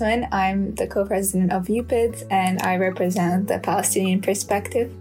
I'm 0.00 0.08
Yasmin. 0.08 0.28
I'm 0.32 0.74
the 0.74 0.86
co 0.86 1.06
president 1.06 1.52
of 1.52 1.66
UPIDS 1.68 2.24
and 2.30 2.60
I 2.62 2.76
represent 2.76 3.48
the 3.48 3.58
Palestinian 3.58 4.20
perspective. 4.20 4.92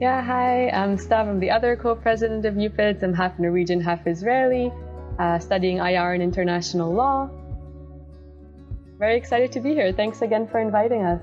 Yeah, 0.00 0.22
hi, 0.22 0.70
I'm 0.70 0.96
Stav. 0.96 1.28
I'm 1.28 1.40
the 1.40 1.50
other 1.50 1.76
co 1.76 1.94
president 1.94 2.46
of 2.46 2.54
UPIDS. 2.54 3.02
I'm 3.02 3.12
half 3.12 3.38
Norwegian, 3.38 3.80
half 3.80 4.06
Israeli, 4.06 4.72
uh, 5.18 5.38
studying 5.38 5.78
IR 5.78 6.14
and 6.14 6.22
international 6.22 6.92
law. 6.92 7.28
Very 8.98 9.16
excited 9.16 9.52
to 9.52 9.60
be 9.60 9.74
here. 9.74 9.92
Thanks 9.92 10.22
again 10.22 10.46
for 10.46 10.58
inviting 10.58 11.02
us. 11.04 11.22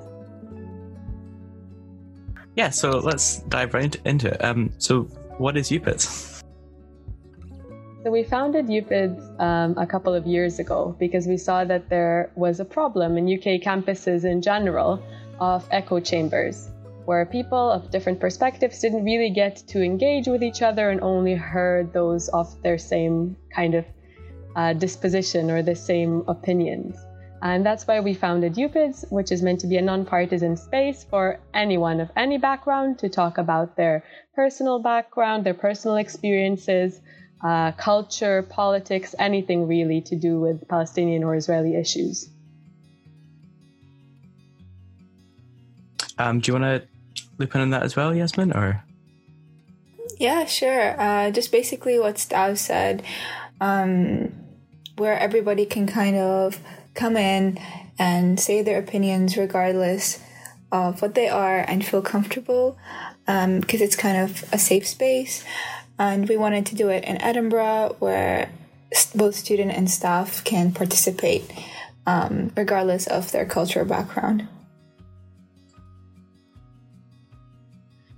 Yeah, 2.55 2.69
so 2.69 2.99
let's 2.99 3.39
dive 3.49 3.73
right 3.73 3.95
into 4.05 4.33
it. 4.33 4.44
Um, 4.44 4.73
so, 4.77 5.03
what 5.38 5.58
is 5.58 5.69
UPIDS? 5.69 6.36
So, 8.07 8.11
we 8.11 8.23
founded 8.23 8.67
UPIDS 8.67 9.38
um, 9.38 9.77
a 9.77 9.85
couple 9.85 10.13
of 10.13 10.25
years 10.25 10.59
ago 10.59 10.95
because 10.97 11.27
we 11.27 11.35
saw 11.35 11.66
that 11.66 11.89
there 11.89 12.31
was 12.36 12.61
a 12.61 12.63
problem 12.63 13.17
in 13.17 13.25
UK 13.27 13.59
campuses 13.59 14.23
in 14.23 14.41
general 14.41 15.03
of 15.41 15.67
echo 15.72 16.00
chambers 16.00 16.69
where 17.03 17.25
people 17.25 17.69
of 17.69 17.91
different 17.91 18.22
perspectives 18.22 18.80
didn't 18.80 19.03
really 19.03 19.31
get 19.31 19.58
to 19.67 19.83
engage 19.83 20.25
with 20.25 20.41
each 20.41 20.61
other 20.61 20.89
and 20.89 21.02
only 21.02 21.35
heard 21.35 21.91
those 21.91 22.30
of 22.30 22.47
their 22.61 22.78
same 22.78 23.35
kind 23.53 23.75
of 23.75 23.83
uh, 24.55 24.72
disposition 24.72 25.52
or 25.52 25.61
the 25.61 25.75
same 25.75 26.23
opinions. 26.30 26.95
And 27.41 27.66
that's 27.66 27.85
why 27.85 28.00
we 28.00 28.13
founded 28.13 28.55
UPIDS, 28.55 29.11
which 29.11 29.33
is 29.33 29.44
meant 29.44 29.59
to 29.59 29.67
be 29.67 29.75
a 29.75 29.81
nonpartisan 29.81 30.55
space 30.55 31.03
for 31.03 31.41
anyone 31.53 32.00
of 32.00 32.09
any 32.16 32.38
background 32.38 33.00
to 33.00 33.09
talk 33.09 33.38
about 33.38 33.75
their 33.75 34.02
personal 34.33 34.80
background, 34.80 35.45
their 35.45 35.53
personal 35.53 35.97
experiences, 35.97 37.02
uh, 37.43 37.71
culture, 37.73 38.41
politics, 38.43 39.13
anything 39.19 39.67
really 39.67 40.02
to 40.02 40.16
do 40.16 40.39
with 40.39 40.67
Palestinian 40.67 41.23
or 41.23 41.35
Israeli 41.35 41.75
issues. 41.75 42.29
Um, 46.17 46.39
do 46.39 46.52
you 46.52 46.59
want 46.59 46.81
to 46.81 46.88
loop 47.38 47.53
in 47.53 47.61
on 47.61 47.69
that 47.71 47.83
as 47.83 47.95
well, 47.95 48.13
Yasmin, 48.16 48.53
or? 48.53 48.83
Yeah, 50.17 50.45
sure. 50.45 50.99
Uh, 50.99 51.29
just 51.29 51.52
basically 51.52 51.99
what 51.99 52.16
Stav 52.16 52.57
said, 52.57 53.03
um, 53.61 54.33
where 54.97 55.17
everybody 55.17 55.66
can 55.66 55.85
kind 55.85 56.16
of 56.16 56.59
come 56.95 57.16
in 57.16 57.59
and 57.99 58.39
say 58.39 58.63
their 58.63 58.79
opinions 58.79 59.38
regardless 59.38 60.19
of 60.72 61.01
what 61.01 61.16
they 61.16 61.29
are 61.29 61.59
and 61.59 61.85
feel 61.85 62.01
comfortable 62.01 62.77
because 63.25 63.45
um, 63.45 63.63
it's 63.69 63.95
kind 63.95 64.17
of 64.17 64.44
a 64.53 64.57
safe 64.57 64.88
space. 64.88 65.44
And 66.00 66.30
we 66.30 66.38
wanted 66.38 66.66
to 66.67 66.76
do 66.76 66.90
it 66.90 67.03
in 67.03 67.22
Edinburgh 67.22 67.95
where 68.00 68.52
both 69.16 69.36
student 69.36 69.72
and 69.72 69.90
staff 69.90 70.44
can 70.44 70.72
participate 70.72 71.52
um, 72.06 72.52
regardless 72.56 73.08
of 73.08 73.31
their 73.31 73.45
cultural 73.45 73.86
background. 73.86 74.48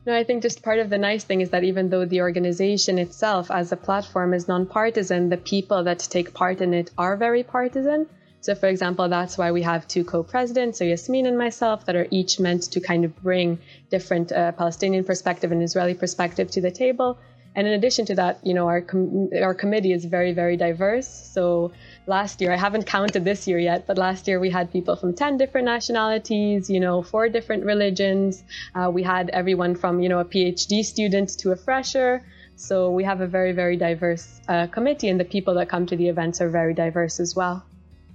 No, 0.06 0.16
I 0.16 0.23
think 0.23 0.41
just 0.41 0.63
part 0.63 0.79
of 0.79 0.89
the 0.89 0.97
nice 0.97 1.23
thing 1.23 1.41
is 1.41 1.51
that 1.51 1.63
even 1.63 1.89
though 1.89 2.06
the 2.06 2.22
organization 2.22 2.97
itself 2.97 3.51
as 3.51 3.72
a 3.72 3.78
platform 3.78 4.34
is 4.34 4.47
nonpartisan, 4.47 5.29
the 5.29 5.38
people 5.38 5.84
that 5.84 6.00
take 6.00 6.34
part 6.34 6.62
in 6.62 6.73
it 6.73 6.89
are 6.97 7.16
very 7.16 7.44
partisan. 7.44 8.07
So, 8.41 8.56
for 8.56 8.68
example, 8.68 9.09
that's 9.09 9.38
why 9.38 9.51
we 9.51 9.62
have 9.63 9.88
two 9.88 10.06
co 10.06 10.23
presidents, 10.23 10.79
so 10.79 10.85
Yasmin 10.85 11.25
and 11.25 11.38
myself, 11.38 11.85
that 11.85 11.95
are 11.95 12.07
each 12.09 12.39
meant 12.39 12.63
to 12.72 12.79
kind 12.79 13.03
of 13.03 13.16
bring 13.22 13.59
different 13.91 14.31
uh, 14.31 14.53
Palestinian 14.53 15.03
perspective 15.03 15.51
and 15.51 15.62
Israeli 15.62 15.94
perspective 15.94 16.50
to 16.51 16.62
the 16.62 16.72
table. 16.72 17.19
And 17.59 17.67
in 17.67 17.73
addition 17.73 18.05
to 18.05 18.15
that, 18.15 18.39
you 18.41 18.53
know, 18.53 18.67
our, 18.67 18.79
com- 18.79 19.31
our 19.35 19.53
committee 19.53 19.91
is 19.91 20.05
very, 20.05 20.31
very 20.31 20.55
diverse. 20.55 21.09
So, 21.09 21.73
last 22.07 22.39
year. 22.39 22.53
I 22.53 22.55
haven't 22.55 22.85
counted 22.85 23.25
this 23.25 23.49
year 23.49 23.59
yet, 23.59 23.85
but 23.85 23.97
last 23.97 24.29
year 24.29 24.39
we 24.39 24.49
had 24.49 24.71
people 24.71 24.95
from 24.95 25.13
10 25.13 25.35
different 25.37 25.65
nationalities, 25.65 26.69
you 26.69 26.79
know, 26.79 27.03
four 27.03 27.27
different 27.27 27.65
religions. 27.65 28.45
Uh, 28.73 28.89
we 28.89 29.03
had 29.03 29.29
everyone 29.31 29.75
from, 29.75 29.99
you 29.99 30.07
know, 30.07 30.19
a 30.19 30.25
PhD 30.25 30.85
student 30.85 31.37
to 31.39 31.51
a 31.51 31.57
fresher. 31.57 32.23
So 32.55 32.91
we 32.91 33.03
have 33.03 33.19
a 33.19 33.27
very, 33.27 33.51
very 33.51 33.75
diverse 33.75 34.39
uh, 34.47 34.67
committee, 34.67 35.09
and 35.09 35.19
the 35.19 35.25
people 35.25 35.53
that 35.55 35.67
come 35.67 35.85
to 35.87 35.97
the 35.97 36.07
events 36.07 36.39
are 36.39 36.49
very 36.49 36.73
diverse 36.73 37.19
as 37.19 37.35
well. 37.35 37.65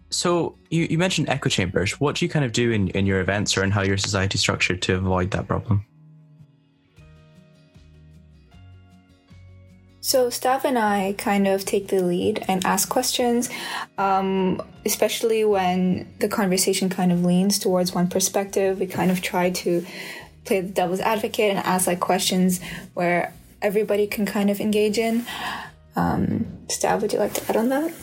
So 0.09 0.57
you, 0.71 0.87
you 0.89 0.97
mentioned 0.97 1.29
echo 1.29 1.51
chambers. 1.51 2.01
What 2.01 2.17
do 2.17 2.25
you 2.25 2.31
kind 2.31 2.47
of 2.47 2.53
do 2.53 2.73
in, 2.73 2.89
in 2.89 3.05
your 3.05 3.21
events 3.21 3.59
or 3.59 3.63
in 3.63 3.71
how 3.73 3.83
your 3.83 3.99
society 3.99 4.37
is 4.37 4.41
structured 4.41 4.81
to 4.83 4.97
avoid 4.97 5.33
that 5.33 5.47
problem? 5.47 5.85
So, 10.05 10.27
Stav 10.27 10.67
and 10.67 10.79
I 10.79 11.15
kind 11.17 11.49
of 11.49 11.65
take 11.65 11.89
the 11.89 12.03
lead 12.03 12.45
and 12.47 12.63
ask 12.67 12.91
questions, 12.91 13.49
um, 13.97 14.61
especially 14.85 15.47
when 15.47 16.13
the 16.19 16.29
conversation 16.29 16.91
kind 16.91 17.11
of 17.11 17.25
leans 17.25 17.59
towards 17.59 17.95
one 17.95 18.09
perspective. 18.09 18.79
We 18.79 18.87
kind 18.87 19.11
of 19.11 19.23
try 19.23 19.49
to 19.49 19.87
play 20.45 20.61
the 20.61 20.69
devil's 20.69 21.01
advocate 21.01 21.57
and 21.57 21.59
ask 21.61 21.87
like 21.87 22.01
questions 22.01 22.61
where 22.93 23.33
everybody 23.63 24.07
can 24.07 24.27
kind 24.27 24.51
of 24.51 24.61
engage 24.61 24.99
in. 24.99 25.25
Um, 25.97 26.67
would 27.01 27.13
you 27.15 27.19
like 27.19 27.33
to 27.33 27.49
add 27.49 27.57
on 27.57 27.71
that? 27.71 27.95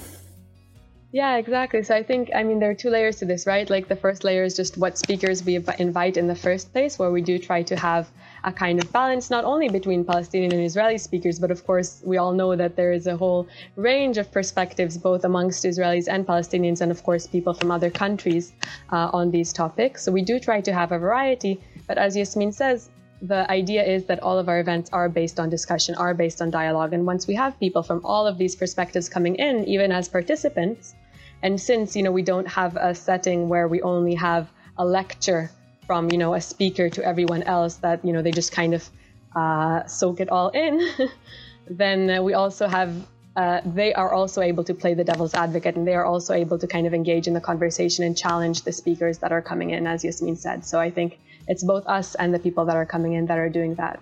Yeah, 1.13 1.35
exactly. 1.35 1.83
So 1.83 1.93
I 1.93 2.03
think, 2.03 2.31
I 2.33 2.41
mean, 2.41 2.59
there 2.59 2.69
are 2.69 2.73
two 2.73 2.89
layers 2.89 3.17
to 3.17 3.25
this, 3.25 3.45
right? 3.45 3.69
Like 3.69 3.89
the 3.89 3.97
first 3.97 4.23
layer 4.23 4.45
is 4.45 4.55
just 4.55 4.77
what 4.77 4.97
speakers 4.97 5.43
we 5.43 5.59
invite 5.77 6.15
in 6.15 6.27
the 6.27 6.35
first 6.35 6.71
place, 6.71 6.97
where 6.97 7.11
we 7.11 7.21
do 7.21 7.37
try 7.37 7.63
to 7.63 7.75
have 7.75 8.09
a 8.45 8.53
kind 8.53 8.81
of 8.81 8.89
balance, 8.93 9.29
not 9.29 9.43
only 9.43 9.67
between 9.67 10.05
Palestinian 10.05 10.53
and 10.53 10.63
Israeli 10.63 10.97
speakers, 10.97 11.37
but 11.37 11.51
of 11.51 11.65
course, 11.65 12.01
we 12.05 12.15
all 12.15 12.31
know 12.31 12.55
that 12.55 12.77
there 12.77 12.93
is 12.93 13.07
a 13.07 13.17
whole 13.17 13.45
range 13.75 14.17
of 14.17 14.31
perspectives, 14.31 14.97
both 14.97 15.25
amongst 15.25 15.65
Israelis 15.65 16.07
and 16.07 16.25
Palestinians, 16.25 16.79
and 16.79 16.91
of 16.91 17.03
course, 17.03 17.27
people 17.27 17.53
from 17.53 17.71
other 17.71 17.89
countries 17.89 18.53
uh, 18.93 19.09
on 19.11 19.31
these 19.31 19.51
topics. 19.51 20.03
So 20.03 20.13
we 20.13 20.21
do 20.21 20.39
try 20.39 20.61
to 20.61 20.71
have 20.71 20.93
a 20.93 20.97
variety. 20.97 21.59
But 21.87 21.97
as 21.97 22.15
Yasmin 22.15 22.53
says, 22.53 22.89
the 23.21 23.51
idea 23.51 23.83
is 23.83 24.05
that 24.05 24.23
all 24.23 24.39
of 24.39 24.47
our 24.47 24.61
events 24.61 24.89
are 24.93 25.09
based 25.09 25.41
on 25.41 25.49
discussion, 25.49 25.93
are 25.95 26.13
based 26.13 26.41
on 26.41 26.49
dialogue. 26.51 26.93
And 26.93 27.05
once 27.05 27.27
we 27.27 27.35
have 27.35 27.59
people 27.59 27.83
from 27.83 27.99
all 28.05 28.25
of 28.25 28.37
these 28.37 28.55
perspectives 28.55 29.09
coming 29.09 29.35
in, 29.35 29.65
even 29.65 29.91
as 29.91 30.07
participants, 30.07 30.95
and 31.43 31.59
since 31.59 31.95
you 31.95 32.03
know 32.03 32.11
we 32.11 32.21
don't 32.21 32.47
have 32.47 32.75
a 32.75 32.93
setting 32.93 33.49
where 33.49 33.67
we 33.67 33.81
only 33.81 34.15
have 34.15 34.49
a 34.77 34.85
lecture 34.85 35.51
from 35.87 36.11
you 36.11 36.17
know 36.17 36.33
a 36.33 36.41
speaker 36.41 36.89
to 36.89 37.03
everyone 37.03 37.43
else 37.43 37.75
that 37.75 38.03
you 38.05 38.13
know 38.13 38.21
they 38.21 38.31
just 38.31 38.51
kind 38.51 38.73
of 38.73 38.89
uh, 39.35 39.85
soak 39.85 40.19
it 40.19 40.29
all 40.29 40.49
in, 40.49 40.81
then 41.69 42.23
we 42.23 42.33
also 42.33 42.67
have 42.67 42.93
uh, 43.35 43.61
they 43.65 43.93
are 43.93 44.11
also 44.11 44.41
able 44.41 44.63
to 44.63 44.73
play 44.73 44.93
the 44.93 45.03
devil's 45.03 45.33
advocate 45.33 45.75
and 45.75 45.87
they 45.87 45.93
are 45.93 46.05
also 46.05 46.33
able 46.33 46.57
to 46.59 46.67
kind 46.67 46.85
of 46.85 46.93
engage 46.93 47.27
in 47.27 47.33
the 47.33 47.39
conversation 47.39 48.03
and 48.03 48.17
challenge 48.17 48.63
the 48.63 48.71
speakers 48.71 49.19
that 49.19 49.31
are 49.31 49.41
coming 49.41 49.69
in, 49.69 49.87
as 49.87 50.03
Yasmin 50.03 50.35
said. 50.35 50.65
So 50.65 50.79
I 50.79 50.91
think 50.91 51.17
it's 51.47 51.63
both 51.63 51.85
us 51.87 52.15
and 52.15 52.33
the 52.33 52.39
people 52.39 52.65
that 52.65 52.75
are 52.75 52.85
coming 52.85 53.13
in 53.13 53.27
that 53.27 53.37
are 53.37 53.49
doing 53.49 53.75
that. 53.75 54.01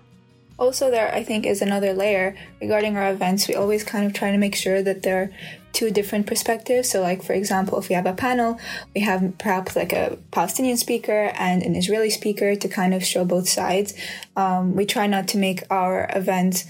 Also, 0.60 0.90
there 0.90 1.12
I 1.12 1.24
think 1.24 1.46
is 1.46 1.62
another 1.62 1.94
layer 1.94 2.36
regarding 2.60 2.94
our 2.98 3.10
events. 3.10 3.48
We 3.48 3.54
always 3.54 3.82
kind 3.82 4.04
of 4.04 4.12
try 4.12 4.30
to 4.30 4.36
make 4.36 4.54
sure 4.54 4.82
that 4.82 5.02
they're 5.02 5.32
two 5.72 5.90
different 5.90 6.26
perspectives. 6.26 6.90
So, 6.90 7.00
like 7.00 7.22
for 7.22 7.32
example, 7.32 7.78
if 7.78 7.88
we 7.88 7.94
have 7.94 8.04
a 8.04 8.12
panel, 8.12 8.60
we 8.94 9.00
have 9.00 9.38
perhaps 9.38 9.74
like 9.74 9.94
a 9.94 10.18
Palestinian 10.30 10.76
speaker 10.76 11.32
and 11.34 11.62
an 11.62 11.74
Israeli 11.74 12.10
speaker 12.10 12.54
to 12.56 12.68
kind 12.68 12.92
of 12.92 13.02
show 13.02 13.24
both 13.24 13.48
sides. 13.48 13.94
Um, 14.36 14.76
we 14.76 14.84
try 14.84 15.06
not 15.06 15.28
to 15.28 15.38
make 15.38 15.62
our 15.70 16.10
events 16.14 16.66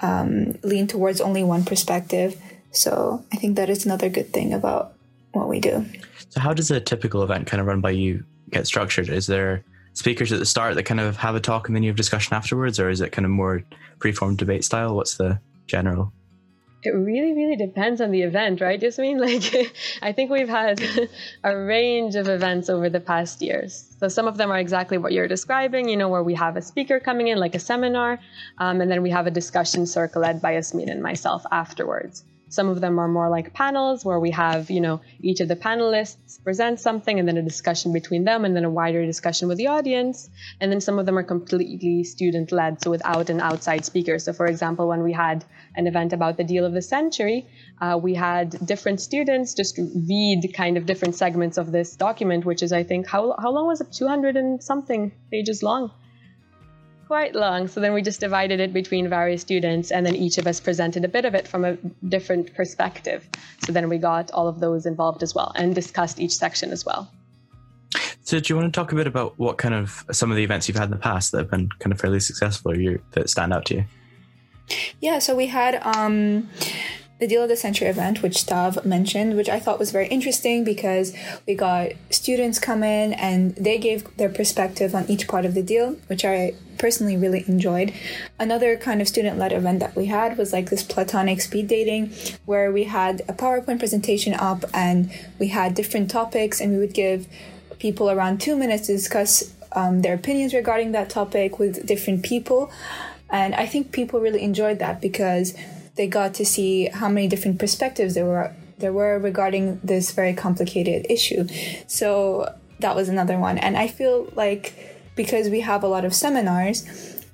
um, 0.00 0.56
lean 0.62 0.86
towards 0.86 1.20
only 1.20 1.42
one 1.42 1.64
perspective. 1.64 2.40
So, 2.70 3.24
I 3.32 3.36
think 3.36 3.56
that 3.56 3.68
is 3.68 3.84
another 3.84 4.08
good 4.08 4.32
thing 4.32 4.54
about 4.54 4.92
what 5.32 5.48
we 5.48 5.58
do. 5.58 5.84
So, 6.28 6.38
how 6.38 6.54
does 6.54 6.70
a 6.70 6.78
typical 6.78 7.24
event 7.24 7.48
kind 7.48 7.60
of 7.60 7.66
run 7.66 7.80
by 7.80 7.90
you 7.90 8.24
get 8.50 8.68
structured? 8.68 9.08
Is 9.08 9.26
there 9.26 9.64
speakers 9.96 10.30
at 10.30 10.38
the 10.38 10.46
start 10.46 10.74
that 10.74 10.82
kind 10.84 11.00
of 11.00 11.16
have 11.16 11.34
a 11.34 11.40
talk 11.40 11.68
and 11.68 11.74
then 11.74 11.82
you 11.82 11.88
have 11.88 11.96
discussion 11.96 12.34
afterwards, 12.34 12.78
or 12.78 12.90
is 12.90 13.00
it 13.00 13.12
kind 13.12 13.24
of 13.24 13.30
more 13.30 13.62
preformed 13.98 14.36
debate 14.38 14.62
style? 14.62 14.94
What's 14.94 15.16
the 15.16 15.40
general? 15.66 16.12
It 16.82 16.90
really, 16.90 17.32
really 17.32 17.56
depends 17.56 18.00
on 18.02 18.10
the 18.10 18.22
event, 18.22 18.60
right, 18.60 18.80
Yasmin? 18.80 19.18
Like, 19.26 19.74
I 20.02 20.12
think 20.12 20.30
we've 20.30 20.48
had 20.48 20.80
a 21.44 21.56
range 21.56 22.14
of 22.14 22.28
events 22.28 22.68
over 22.68 22.90
the 22.90 23.00
past 23.00 23.40
years. 23.40 23.96
So 23.98 24.08
some 24.08 24.28
of 24.28 24.36
them 24.36 24.52
are 24.52 24.58
exactly 24.58 24.98
what 24.98 25.12
you're 25.12 25.26
describing, 25.26 25.88
you 25.88 25.96
know, 25.96 26.10
where 26.10 26.22
we 26.22 26.34
have 26.34 26.56
a 26.56 26.62
speaker 26.62 27.00
coming 27.00 27.28
in, 27.28 27.38
like 27.38 27.54
a 27.54 27.58
seminar, 27.58 28.20
um, 28.58 28.82
and 28.82 28.90
then 28.90 29.02
we 29.02 29.10
have 29.10 29.26
a 29.26 29.30
discussion 29.30 29.86
circle 29.86 30.22
led 30.22 30.42
by 30.42 30.52
Yasmin 30.52 30.90
and 30.90 31.02
myself 31.02 31.44
afterwards. 31.50 32.22
Some 32.48 32.68
of 32.68 32.80
them 32.80 32.98
are 32.98 33.08
more 33.08 33.28
like 33.28 33.52
panels 33.52 34.04
where 34.04 34.20
we 34.20 34.30
have, 34.30 34.70
you 34.70 34.80
know, 34.80 35.00
each 35.20 35.40
of 35.40 35.48
the 35.48 35.56
panelists 35.56 36.42
present 36.44 36.78
something 36.78 37.18
and 37.18 37.26
then 37.26 37.36
a 37.36 37.42
discussion 37.42 37.92
between 37.92 38.24
them 38.24 38.44
and 38.44 38.54
then 38.54 38.64
a 38.64 38.70
wider 38.70 39.04
discussion 39.04 39.48
with 39.48 39.58
the 39.58 39.66
audience. 39.66 40.30
And 40.60 40.70
then 40.70 40.80
some 40.80 40.98
of 40.98 41.06
them 41.06 41.18
are 41.18 41.24
completely 41.24 42.04
student 42.04 42.52
led, 42.52 42.82
so 42.82 42.90
without 42.90 43.30
an 43.30 43.40
outside 43.40 43.84
speaker. 43.84 44.18
So, 44.18 44.32
for 44.32 44.46
example, 44.46 44.86
when 44.86 45.02
we 45.02 45.12
had 45.12 45.44
an 45.74 45.86
event 45.86 46.12
about 46.12 46.36
the 46.36 46.44
deal 46.44 46.64
of 46.64 46.72
the 46.72 46.82
century, 46.82 47.46
uh, 47.80 47.98
we 48.00 48.14
had 48.14 48.64
different 48.64 49.00
students 49.00 49.54
just 49.54 49.78
read 49.78 50.52
kind 50.54 50.76
of 50.76 50.86
different 50.86 51.16
segments 51.16 51.58
of 51.58 51.72
this 51.72 51.96
document, 51.96 52.44
which 52.44 52.62
is, 52.62 52.72
I 52.72 52.84
think, 52.84 53.08
how, 53.08 53.34
how 53.38 53.50
long 53.50 53.66
was 53.66 53.80
it? 53.80 53.92
200 53.92 54.36
and 54.36 54.62
something 54.62 55.12
pages 55.30 55.62
long. 55.62 55.90
Quite 57.06 57.34
long. 57.34 57.68
So 57.68 57.80
then 57.80 57.92
we 57.94 58.02
just 58.02 58.20
divided 58.20 58.60
it 58.60 58.72
between 58.72 59.08
various 59.08 59.40
students, 59.40 59.90
and 59.90 60.04
then 60.04 60.16
each 60.16 60.38
of 60.38 60.46
us 60.46 60.60
presented 60.60 61.04
a 61.04 61.08
bit 61.08 61.24
of 61.24 61.34
it 61.34 61.46
from 61.46 61.64
a 61.64 61.76
different 62.08 62.54
perspective. 62.54 63.28
So 63.64 63.72
then 63.72 63.88
we 63.88 63.98
got 63.98 64.30
all 64.32 64.48
of 64.48 64.60
those 64.60 64.86
involved 64.86 65.22
as 65.22 65.34
well 65.34 65.52
and 65.54 65.74
discussed 65.74 66.20
each 66.20 66.36
section 66.36 66.72
as 66.72 66.84
well. 66.84 67.10
So, 68.22 68.40
do 68.40 68.52
you 68.52 68.58
want 68.58 68.72
to 68.72 68.80
talk 68.80 68.90
a 68.90 68.96
bit 68.96 69.06
about 69.06 69.38
what 69.38 69.56
kind 69.56 69.72
of 69.72 70.04
some 70.10 70.32
of 70.32 70.36
the 70.36 70.42
events 70.42 70.66
you've 70.66 70.76
had 70.76 70.86
in 70.86 70.90
the 70.90 70.96
past 70.96 71.30
that 71.30 71.38
have 71.38 71.50
been 71.50 71.68
kind 71.78 71.92
of 71.92 72.00
fairly 72.00 72.18
successful, 72.18 72.72
or 72.72 72.74
you 72.74 73.00
that 73.12 73.30
stand 73.30 73.52
out 73.52 73.66
to 73.66 73.76
you? 73.76 73.84
Yeah, 75.00 75.20
so 75.20 75.36
we 75.36 75.46
had 75.46 75.80
um, 75.86 76.50
the 77.20 77.28
Deal 77.28 77.44
of 77.44 77.48
the 77.48 77.56
Century 77.56 77.86
event, 77.86 78.22
which 78.22 78.34
Stav 78.34 78.84
mentioned, 78.84 79.36
which 79.36 79.48
I 79.48 79.60
thought 79.60 79.78
was 79.78 79.92
very 79.92 80.08
interesting 80.08 80.64
because 80.64 81.14
we 81.46 81.54
got 81.54 81.92
students 82.10 82.58
come 82.58 82.82
in 82.82 83.12
and 83.12 83.54
they 83.54 83.78
gave 83.78 84.16
their 84.16 84.28
perspective 84.28 84.92
on 84.92 85.08
each 85.08 85.28
part 85.28 85.44
of 85.44 85.54
the 85.54 85.62
deal, 85.62 85.92
which 86.08 86.24
I 86.24 86.54
personally 86.78 87.16
really 87.16 87.44
enjoyed. 87.46 87.92
Another 88.38 88.76
kind 88.76 89.00
of 89.00 89.08
student 89.08 89.38
led 89.38 89.52
event 89.52 89.80
that 89.80 89.96
we 89.96 90.06
had 90.06 90.36
was 90.36 90.52
like 90.52 90.70
this 90.70 90.82
platonic 90.82 91.40
speed 91.40 91.68
dating, 91.68 92.12
where 92.44 92.72
we 92.72 92.84
had 92.84 93.22
a 93.28 93.32
PowerPoint 93.32 93.78
presentation 93.78 94.34
up 94.34 94.64
and 94.72 95.10
we 95.38 95.48
had 95.48 95.74
different 95.74 96.10
topics 96.10 96.60
and 96.60 96.72
we 96.72 96.78
would 96.78 96.94
give 96.94 97.26
people 97.78 98.10
around 98.10 98.40
two 98.40 98.56
minutes 98.56 98.86
to 98.86 98.92
discuss 98.92 99.54
um, 99.72 100.02
their 100.02 100.14
opinions 100.14 100.54
regarding 100.54 100.92
that 100.92 101.10
topic 101.10 101.58
with 101.58 101.86
different 101.86 102.22
people. 102.22 102.70
And 103.30 103.54
I 103.54 103.66
think 103.66 103.92
people 103.92 104.20
really 104.20 104.42
enjoyed 104.42 104.78
that 104.78 105.00
because 105.00 105.54
they 105.96 106.06
got 106.06 106.34
to 106.34 106.44
see 106.44 106.86
how 106.86 107.08
many 107.08 107.28
different 107.28 107.58
perspectives 107.58 108.14
there 108.14 108.24
were 108.24 108.54
there 108.78 108.92
were 108.92 109.18
regarding 109.18 109.80
this 109.82 110.12
very 110.12 110.34
complicated 110.34 111.06
issue. 111.08 111.46
So 111.86 112.54
that 112.80 112.94
was 112.94 113.08
another 113.08 113.38
one. 113.38 113.56
And 113.56 113.76
I 113.76 113.88
feel 113.88 114.30
like 114.34 114.95
because 115.16 115.48
we 115.48 115.60
have 115.60 115.82
a 115.82 115.88
lot 115.88 116.04
of 116.04 116.14
seminars, 116.14 116.84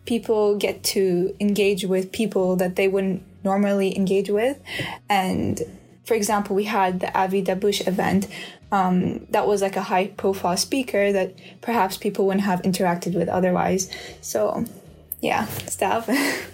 people 0.07 0.57
get 0.57 0.83
to 0.83 1.35
engage 1.41 1.85
with 1.85 2.13
people 2.13 2.57
that 2.57 2.77
they 2.77 2.89
wouldn't 2.89 3.23
normally 3.45 3.97
engage 3.97 4.31
with. 4.31 4.59
And 5.09 5.61
for 6.05 6.15
example, 6.15 6.57
we 6.57 6.65
had 6.65 7.01
the 7.01 7.17
Avi 7.17 7.43
Dabush 7.43 7.87
event. 7.87 8.27
Um, 8.71 9.27
that 9.31 9.47
was 9.47 9.61
like 9.61 9.77
a 9.77 9.83
high 9.83 10.07
profile 10.07 10.57
speaker 10.57 11.13
that 11.13 11.35
perhaps 11.61 11.99
people 11.99 12.27
wouldn't 12.27 12.45
have 12.45 12.63
interacted 12.63 13.15
with 13.15 13.29
otherwise. 13.29 13.91
So, 14.23 14.65
yeah, 15.21 15.45
stuff. 15.67 16.09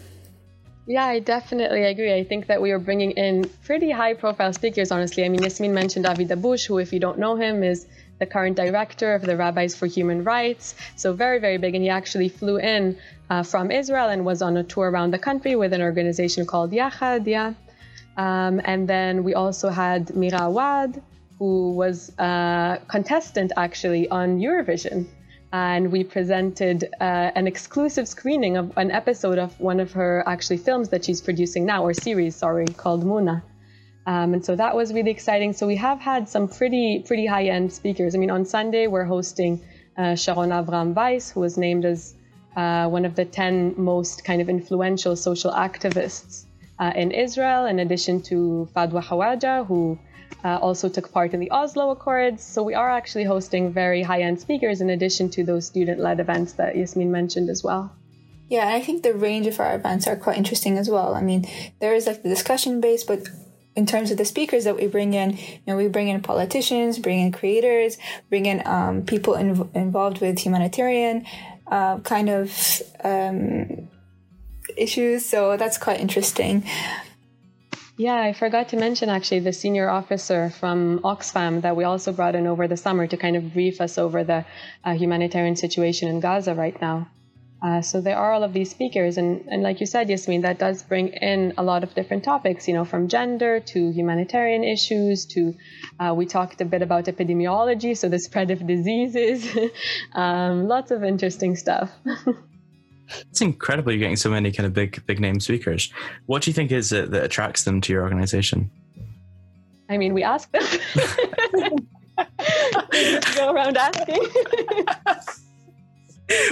Yeah, 0.89 1.05
I 1.05 1.19
definitely 1.19 1.85
agree. 1.85 2.15
I 2.15 2.25
think 2.25 2.47
that 2.47 2.63
we 2.63 2.71
are 2.71 2.79
bringing 2.79 3.11
in 3.11 3.45
pretty 3.63 3.91
high 3.91 4.15
profile 4.15 4.55
speakers, 4.55 4.91
honestly. 4.91 5.23
I 5.23 5.29
mean, 5.29 5.43
Yasmin 5.43 5.75
mentioned 5.75 6.07
Avi 6.07 6.25
Dabush, 6.25 6.67
who, 6.67 6.79
if 6.79 6.95
you 6.95 6.99
don't 6.99 7.19
know 7.19 7.37
him, 7.37 7.63
is 7.63 7.87
the 8.19 8.27
current 8.27 8.57
director 8.57 9.15
of 9.15 9.23
the 9.23 9.37
Rabbis 9.37 9.75
for 9.75 9.87
Human 9.87 10.25
Rights. 10.25 10.75
So, 10.97 11.13
very, 11.13 11.39
very 11.39 11.59
big. 11.59 11.75
And 11.75 11.83
he 11.85 11.91
actually 11.91 12.29
flew 12.29 12.57
in 12.57 12.99
uh, 13.31 13.43
from 13.43 13.71
Israel 13.71 14.09
and 14.09 14.25
was 14.25 14.43
on 14.43 14.57
a 14.57 14.65
tour 14.65 14.91
around 14.91 15.13
the 15.13 15.19
country 15.19 15.57
with 15.57 15.73
an 15.73 15.83
organization 15.83 16.47
called 16.47 16.73
Yachad. 16.73 17.27
Yeah. 17.27 17.55
Um, 18.17 18.61
and 18.65 18.89
then 18.89 19.23
we 19.23 19.35
also 19.35 19.69
had 19.69 20.15
Mira 20.17 20.43
Awad, 20.43 21.01
who 21.39 21.73
was 21.73 22.13
a 22.19 22.81
contestant 22.89 23.53
actually 23.57 24.09
on 24.09 24.41
Eurovision 24.41 25.07
and 25.53 25.91
we 25.91 26.05
presented 26.05 26.85
uh, 27.01 27.05
an 27.35 27.47
exclusive 27.47 28.07
screening 28.07 28.57
of 28.57 28.77
an 28.77 28.91
episode 28.91 29.39
of 29.39 29.59
one 29.59 29.81
of 29.81 29.93
her 29.93 30.23
actually 30.27 30.59
films 30.59 30.91
that 30.91 31.05
she's 31.05 31.21
producing 31.21 31.65
now, 31.65 31.83
or 31.83 31.95
series, 31.95 32.37
sorry, 32.37 32.67
called 32.67 33.05
Muna. 33.05 33.43
Um, 34.09 34.33
and 34.33 34.43
so 34.43 34.57
that 34.57 34.75
was 34.75 34.95
really 34.95 35.11
exciting. 35.11 35.53
So 35.53 35.67
we 35.67 35.77
have 35.77 36.01
had 36.01 36.31
some 36.31 36.49
pretty 36.49 37.05
pretty 37.07 37.27
high 37.27 37.49
end 37.57 37.71
speakers. 37.71 38.15
I 38.15 38.19
mean, 38.19 38.31
on 38.31 38.47
Sunday 38.47 38.87
we're 38.87 39.05
hosting 39.05 39.61
uh, 39.99 40.15
Sharon 40.15 40.49
Avram 40.49 40.95
Weiss, 40.95 41.31
who 41.31 41.41
was 41.41 41.59
named 41.59 41.85
as 41.85 42.15
uh, 42.57 42.89
one 42.89 43.05
of 43.05 43.15
the 43.17 43.27
10 43.27 43.75
most 43.77 44.25
kind 44.25 44.41
of 44.41 44.49
influential 44.49 45.15
social 45.15 45.53
activists 45.53 46.47
uh, 46.79 46.93
in 46.97 47.11
Israel, 47.11 47.67
in 47.67 47.81
addition 47.81 48.23
to 48.23 48.67
Fadwa 48.75 49.03
Hawaja, 49.05 49.67
who 49.67 49.99
uh, 50.43 50.57
also 50.57 50.89
took 50.89 51.13
part 51.13 51.35
in 51.35 51.41
the 51.41 51.51
Oslo 51.51 51.91
Accords. 51.91 52.43
So 52.43 52.63
we 52.63 52.73
are 52.73 52.89
actually 52.89 53.25
hosting 53.25 53.75
very 53.75 54.03
high 54.03 54.23
end 54.23 54.41
speakers 54.41 54.81
in 54.81 54.89
addition 54.89 55.29
to 55.37 55.45
those 55.45 55.67
student 55.67 56.01
led 56.01 56.19
events 56.19 56.55
that 56.55 56.77
Yasmin 56.77 57.13
mentioned 57.13 57.51
as 57.51 57.63
well. 57.63 57.93
Yeah, 58.49 58.63
and 58.63 58.71
I 58.71 58.81
think 58.81 59.03
the 59.03 59.13
range 59.13 59.47
of 59.47 59.61
our 59.61 59.75
events 59.75 60.07
are 60.07 60.17
quite 60.17 60.39
interesting 60.39 60.79
as 60.79 60.89
well. 60.89 61.15
I 61.15 61.21
mean, 61.21 61.47
there 61.81 61.95
is 61.95 62.07
like 62.07 62.23
the 62.23 62.31
discussion 62.31 62.81
base, 62.81 63.05
but 63.05 63.29
in 63.79 63.87
terms 63.87 64.11
of 64.11 64.19
the 64.19 64.25
speakers 64.25 64.65
that 64.65 64.75
we 64.75 64.89
bring 64.89 65.15
in, 65.15 65.37
you 65.37 65.67
know, 65.69 65.77
we 65.77 65.87
bring 65.87 66.09
in 66.09 66.21
politicians, 66.21 66.99
bring 66.99 67.21
in 67.21 67.31
creators, 67.31 67.97
bring 68.29 68.45
in 68.45 68.61
um, 68.67 69.03
people 69.03 69.35
in, 69.35 69.71
involved 69.73 70.21
with 70.21 70.37
humanitarian 70.41 71.25
uh, 71.69 71.99
kind 72.01 72.29
of 72.29 72.83
um, 73.05 73.89
issues. 74.77 75.25
So 75.25 75.57
that's 75.57 75.79
quite 75.79 76.01
interesting. 76.01 76.65
Yeah, 77.97 78.21
I 78.21 78.33
forgot 78.33 78.69
to 78.71 78.77
mention 78.77 79.09
actually 79.11 79.41
the 79.41 79.53
senior 79.53 79.89
officer 79.89 80.51
from 80.51 80.99
Oxfam 81.05 81.63
that 81.63 81.77
we 81.77 81.85
also 81.85 82.13
brought 82.13 82.35
in 82.35 82.49
over 82.49 82.67
the 82.67 82.77
summer 82.77 83.07
to 83.07 83.17
kind 83.17 83.37
of 83.37 83.53
brief 83.53 83.81
us 83.81 83.97
over 83.97 84.25
the 84.25 84.45
uh, 84.85 84.95
humanitarian 84.95 85.55
situation 85.55 86.09
in 86.09 86.19
Gaza 86.19 86.53
right 86.53 86.79
now. 86.81 87.09
Uh, 87.61 87.83
so 87.83 88.01
there 88.01 88.17
are 88.17 88.33
all 88.33 88.45
of 88.45 88.53
these 88.53 88.71
speakers, 88.71 89.19
and, 89.19 89.45
and 89.49 89.65
like 89.65 89.81
you 89.81 89.87
said, 89.87 90.09
Yasmin, 90.09 90.43
that 90.43 90.59
does 90.59 90.83
bring 90.83 91.09
in 91.09 91.53
a 91.59 91.63
lot 91.63 91.83
of 91.83 91.93
different 91.95 92.23
topics, 92.23 92.69
you 92.69 92.75
know, 92.75 92.85
from 92.85 93.09
gender 93.09 93.59
to 93.59 93.91
humanitarian 93.91 94.63
issues 94.63 95.27
to 95.27 95.55
uh, 95.99 96.15
we 96.15 96.25
talked 96.25 96.61
a 96.61 96.65
bit 96.65 96.83
about 96.83 97.07
epidemiology, 97.07 97.97
so 97.97 98.09
the 98.09 98.19
spread 98.19 98.53
of 98.53 98.65
diseases, 98.65 99.49
um, 100.13 100.69
lots 100.69 100.93
of 100.93 101.03
interesting 101.03 101.57
stuff. 101.57 101.91
It's 103.31 103.41
incredible 103.41 103.91
you're 103.91 104.01
getting 104.01 104.17
so 104.17 104.29
many 104.31 104.53
kind 104.53 104.67
of 104.67 104.75
big 104.75 105.03
big 105.07 105.19
name 105.19 105.41
speakers. 105.41 105.91
What 106.27 106.43
do 106.43 106.51
you 106.51 106.55
think 106.55 106.71
is 106.71 106.93
it 106.93 107.11
that 107.11 107.25
attracts 107.25 107.65
them 107.65 107.81
to 107.81 107.93
your 107.93 108.03
organization? 108.03 108.71
I 109.89 109.97
mean, 109.97 110.13
we 110.13 110.23
ask 110.23 110.51
them. 110.53 110.63
go 113.35 113.51
around 113.53 113.79
asking. 113.79 114.27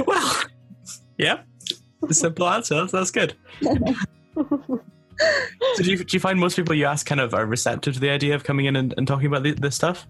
well, 0.06 0.42
yeah, 1.18 1.40
the 2.02 2.14
simple 2.14 2.48
answer. 2.48 2.86
That's 2.86 3.10
good. 3.10 3.34
so 3.62 4.80
do 5.76 5.90
you, 5.90 6.04
do 6.04 6.16
you 6.16 6.20
find 6.20 6.38
most 6.38 6.56
people 6.56 6.74
you 6.74 6.84
ask 6.84 7.06
kind 7.06 7.20
of 7.20 7.34
are 7.34 7.46
receptive 7.46 7.94
to 7.94 8.00
the 8.00 8.10
idea 8.10 8.34
of 8.34 8.44
coming 8.44 8.66
in 8.66 8.76
and, 8.76 8.94
and 8.96 9.06
talking 9.06 9.26
about 9.26 9.42
the, 9.42 9.52
this 9.52 9.74
stuff? 9.74 10.06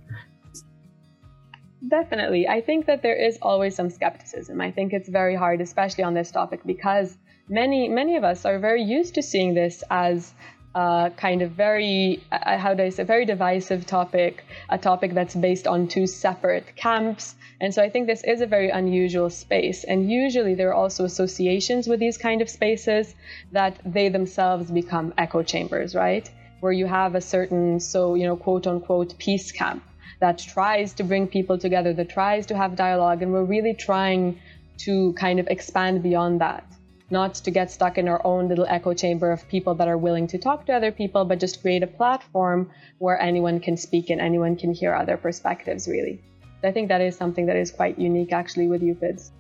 Definitely. 1.89 2.49
I 2.49 2.61
think 2.61 2.87
that 2.87 3.03
there 3.03 3.15
is 3.15 3.39
always 3.43 3.77
some 3.77 3.91
skepticism. 3.91 4.61
I 4.61 4.73
think 4.73 4.93
it's 4.93 5.09
very 5.09 5.37
hard, 5.37 5.61
especially 5.61 6.05
on 6.05 6.15
this 6.15 6.31
topic, 6.31 6.61
because 6.67 7.17
many, 7.49 7.89
many 7.89 8.17
of 8.17 8.25
us 8.25 8.45
are 8.45 8.59
very 8.59 8.83
used 8.83 9.15
to 9.15 9.23
seeing 9.23 9.55
this 9.55 9.85
as 9.91 10.35
a 10.75 11.13
kind 11.17 11.43
of 11.43 11.53
very, 11.53 12.23
uh, 12.33 12.59
how 12.59 12.75
do 12.75 12.83
I 12.83 12.89
say, 12.89 13.05
very 13.05 13.25
divisive 13.25 13.87
topic, 13.87 14.45
a 14.69 14.79
topic 14.79 15.15
that's 15.15 15.35
based 15.35 15.67
on 15.67 15.87
two 15.87 16.07
separate 16.07 16.75
camps. 16.77 17.36
And 17.61 17.73
so 17.73 17.83
I 17.83 17.89
think 17.89 18.07
this 18.07 18.23
is 18.25 18.41
a 18.41 18.47
very 18.47 18.71
unusual 18.71 19.31
space. 19.31 19.85
And 19.85 20.11
usually 20.11 20.55
there 20.55 20.69
are 20.69 20.75
also 20.75 21.05
associations 21.05 21.89
with 21.89 22.01
these 22.01 22.19
kind 22.19 22.43
of 22.43 22.51
spaces 22.51 23.15
that 23.53 23.81
they 23.85 24.09
themselves 24.09 24.71
become 24.71 25.15
echo 25.17 25.43
chambers, 25.43 25.95
right? 25.95 26.31
Where 26.61 26.73
you 26.73 26.87
have 26.87 27.15
a 27.15 27.21
certain, 27.21 27.81
so, 27.81 28.15
you 28.15 28.27
know, 28.27 28.37
quote 28.37 28.67
unquote, 28.67 29.17
peace 29.19 29.53
camp 29.53 29.83
that 30.21 30.39
tries 30.39 30.93
to 30.95 31.05
bring 31.05 31.29
people 31.29 31.59
together, 31.59 31.93
that 31.95 32.11
tries 32.11 32.47
to 32.47 32.57
have 32.57 32.77
dialogue. 32.77 33.23
And 33.23 33.33
we're 33.33 33.45
really 33.45 33.75
trying 33.75 34.39
to 34.79 35.13
kind 35.15 35.41
of 35.41 35.47
expand 35.49 36.03
beyond 36.03 36.41
that. 36.41 36.65
Not 37.09 37.37
to 37.37 37.51
get 37.51 37.71
stuck 37.71 37.99
in 37.99 38.09
our 38.09 38.21
own 38.27 38.49
little 38.49 38.67
echo 38.69 38.93
chamber 38.93 39.31
of 39.31 39.47
people 39.49 39.75
that 39.77 39.89
are 39.89 39.97
willing 39.97 40.27
to 40.29 40.39
talk 40.39 40.67
to 40.67 40.73
other 40.73 40.91
people, 40.91 41.25
but 41.25 41.39
just 41.39 41.63
create 41.63 41.83
a 41.83 41.87
platform 41.87 42.71
where 42.99 43.19
anyone 43.21 43.61
can 43.61 43.77
speak 43.77 44.11
and 44.11 44.21
anyone 44.21 44.57
can 44.57 44.75
hear 44.75 44.93
other 44.93 45.17
perspectives, 45.17 45.87
really. 45.87 46.21
I 46.65 46.73
think 46.73 46.89
that 46.89 47.01
is 47.01 47.17
something 47.17 47.47
that 47.47 47.57
is 47.57 47.71
quite 47.71 47.99
unique 47.99 48.33
actually 48.33 48.69
with 48.69 48.83
UPIDS. 48.83 49.31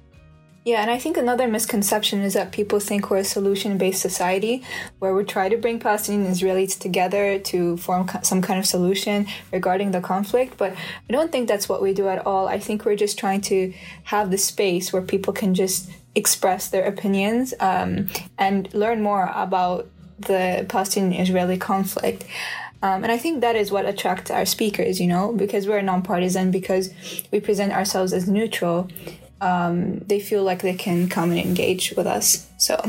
Yeah, 0.67 0.83
and 0.83 0.91
I 0.91 0.99
think 0.99 1.17
another 1.17 1.47
misconception 1.47 2.23
is 2.23 2.35
that 2.35 2.51
people 2.51 2.81
think 2.81 3.09
we're 3.09 3.19
a 3.19 3.25
solution 3.25 3.79
based 3.79 4.03
society 4.03 4.65
where 4.99 5.15
we 5.15 5.23
try 5.23 5.49
to 5.49 5.57
bring 5.57 5.79
Palestinian 5.79 6.29
Israelis 6.29 6.77
together 6.77 7.39
to 7.39 7.77
form 7.77 8.11
some 8.25 8.43
kind 8.43 8.59
of 8.59 8.67
solution 8.67 9.29
regarding 9.53 9.93
the 9.93 10.01
conflict. 10.01 10.57
But 10.57 10.73
I 11.09 11.13
don't 11.13 11.31
think 11.31 11.47
that's 11.47 11.69
what 11.69 11.83
we 11.83 11.95
do 11.95 12.09
at 12.09 12.27
all. 12.27 12.49
I 12.49 12.59
think 12.59 12.85
we're 12.85 12.97
just 12.97 13.17
trying 13.17 13.43
to 13.43 13.73
have 14.03 14.33
the 14.33 14.39
space 14.39 14.93
where 14.93 15.03
people 15.03 15.33
can 15.33 15.55
just 15.55 15.89
express 16.17 16.69
their 16.69 16.85
opinions 16.85 17.55
um, 17.61 18.09
and 18.37 18.73
learn 18.75 19.03
more 19.03 19.31
about 19.37 19.87
the 20.19 20.67
Palestinian 20.69 21.21
Israeli 21.21 21.59
conflict. 21.59 22.25
Um, 22.83 23.03
and 23.03 23.11
I 23.11 23.19
think 23.19 23.41
that 23.41 23.57
is 23.57 23.71
what 23.73 23.87
attracts 23.87 24.31
our 24.31 24.45
speakers, 24.45 25.01
you 25.01 25.07
know, 25.07 25.33
because 25.33 25.67
we're 25.67 25.81
nonpartisan, 25.81 26.51
because 26.51 26.93
we 27.33 27.41
present 27.41 27.73
ourselves 27.73 28.13
as 28.13 28.29
neutral 28.29 28.89
um, 29.41 29.99
they 29.99 30.21
feel 30.21 30.43
like 30.43 30.63
they 30.63 30.75
can 30.75 31.09
come 31.09 31.31
and 31.31 31.39
engage 31.39 31.93
with 31.97 32.07
us. 32.07 32.49
So. 32.59 32.81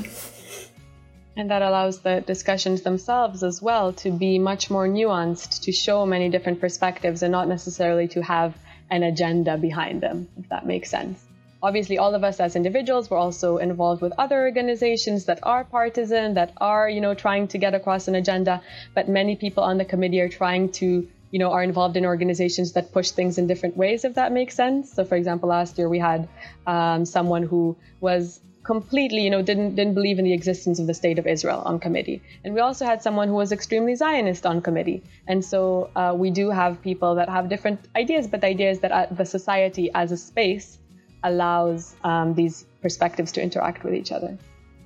And 1.36 1.52
that 1.52 1.62
allows 1.62 2.00
the 2.00 2.24
discussions 2.26 2.82
themselves 2.82 3.44
as 3.44 3.62
well 3.62 3.94
to 3.94 4.12
be 4.12 4.40
much 4.40 4.72
more 4.72 4.88
nuanced, 4.88 5.62
to 5.64 5.72
show 5.72 6.06
many 6.06 6.30
different 6.30 6.60
perspectives 6.60 7.22
and 7.22 7.32
not 7.32 7.48
necessarily 7.48 8.08
to 8.10 8.24
have 8.24 8.56
an 8.90 9.04
agenda 9.04 9.58
behind 9.58 10.02
them, 10.02 10.28
if 10.40 10.50
that 10.50 10.66
makes 10.66 10.90
sense. 10.90 11.27
Obviously 11.62 11.98
all 11.98 12.14
of 12.14 12.24
us 12.24 12.40
as 12.40 12.56
individuals 12.56 13.10
we're 13.10 13.18
also 13.18 13.58
involved 13.58 14.02
with 14.02 14.14
other 14.18 14.42
organizations 14.42 15.26
that 15.26 15.40
are 15.44 15.64
partisan 15.64 16.34
that 16.36 16.54
are 16.58 16.90
you 16.90 17.02
know 17.02 17.14
trying 17.14 17.48
to 17.48 17.58
get 17.58 17.74
across 17.74 18.08
an 18.08 18.16
agenda 18.16 18.62
but 18.94 19.10
many 19.10 19.36
people 19.36 19.64
on 19.64 19.78
the 19.78 19.86
committee 19.86 20.20
are 20.20 20.30
trying 20.30 20.72
to 20.72 21.08
you 21.32 21.40
know 21.40 21.52
are 21.52 21.64
involved 21.64 21.98
in 21.98 22.06
organizations 22.06 22.74
that 22.74 22.92
push 22.92 23.12
things 23.12 23.38
in 23.38 23.48
different 23.48 23.76
ways 23.76 24.06
if 24.06 24.14
that 24.16 24.32
makes 24.32 24.56
sense 24.56 24.94
so 24.94 25.04
for 25.04 25.16
example 25.16 25.50
last 25.50 25.78
year 25.78 25.90
we 25.90 26.00
had 26.00 26.28
um, 26.66 27.06
someone 27.06 27.44
who 27.44 27.76
was 28.00 28.40
completely, 28.68 29.22
you 29.24 29.30
know, 29.30 29.42
didn't 29.42 29.76
didn't 29.76 29.94
believe 29.94 30.20
in 30.20 30.26
the 30.26 30.34
existence 30.34 30.78
of 30.78 30.88
the 30.88 30.94
state 30.94 31.20
of 31.20 31.26
Israel 31.26 31.62
on 31.66 31.80
committee. 31.80 32.22
And 32.44 32.54
we 32.54 32.60
also 32.60 32.86
had 32.86 33.02
someone 33.02 33.30
who 33.30 33.36
was 33.44 33.54
extremely 33.54 33.96
Zionist 33.96 34.46
on 34.46 34.62
committee. 34.62 35.04
And 35.26 35.46
so 35.52 35.90
uh, 35.96 36.14
we 36.24 36.32
do 36.40 36.50
have 36.50 36.82
people 36.82 37.16
that 37.16 37.30
have 37.30 37.48
different 37.54 37.80
ideas, 37.96 38.28
but 38.28 38.42
the 38.42 38.48
idea 38.48 38.70
is 38.72 38.82
that 38.82 38.92
uh, 38.92 39.06
the 39.22 39.26
society 39.26 39.90
as 40.02 40.12
a 40.12 40.18
space 40.18 40.78
allows 41.24 41.96
um, 42.04 42.34
these 42.34 42.66
perspectives 42.82 43.32
to 43.34 43.42
interact 43.42 43.84
with 43.84 43.94
each 43.94 44.12
other. 44.12 44.38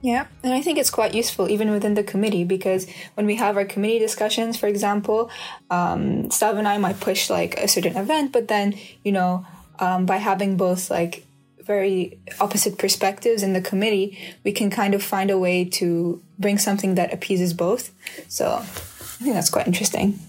Yeah, 0.01 0.25
and 0.43 0.51
I 0.51 0.61
think 0.61 0.79
it's 0.79 0.89
quite 0.89 1.13
useful 1.13 1.47
even 1.47 1.69
within 1.69 1.93
the 1.93 2.03
committee 2.03 2.43
because 2.43 2.87
when 3.13 3.27
we 3.27 3.35
have 3.35 3.55
our 3.55 3.65
committee 3.65 3.99
discussions, 3.99 4.57
for 4.57 4.67
example, 4.67 5.29
um, 5.69 6.29
Stav 6.29 6.57
and 6.57 6.67
I 6.67 6.79
might 6.79 6.99
push 6.99 7.29
like 7.29 7.55
a 7.59 7.67
certain 7.67 7.95
event, 7.95 8.31
but 8.31 8.47
then, 8.47 8.75
you 9.03 9.11
know, 9.11 9.45
um, 9.77 10.07
by 10.07 10.17
having 10.17 10.57
both 10.57 10.89
like 10.89 11.25
very 11.61 12.19
opposite 12.39 12.79
perspectives 12.79 13.43
in 13.43 13.53
the 13.53 13.61
committee, 13.61 14.17
we 14.43 14.51
can 14.51 14.71
kind 14.71 14.95
of 14.95 15.03
find 15.03 15.29
a 15.29 15.37
way 15.37 15.65
to 15.65 16.21
bring 16.39 16.57
something 16.57 16.95
that 16.95 17.13
appeases 17.13 17.53
both. 17.53 17.91
So 18.27 18.47
I 18.47 19.23
think 19.23 19.35
that's 19.35 19.51
quite 19.51 19.67
interesting. 19.67 20.19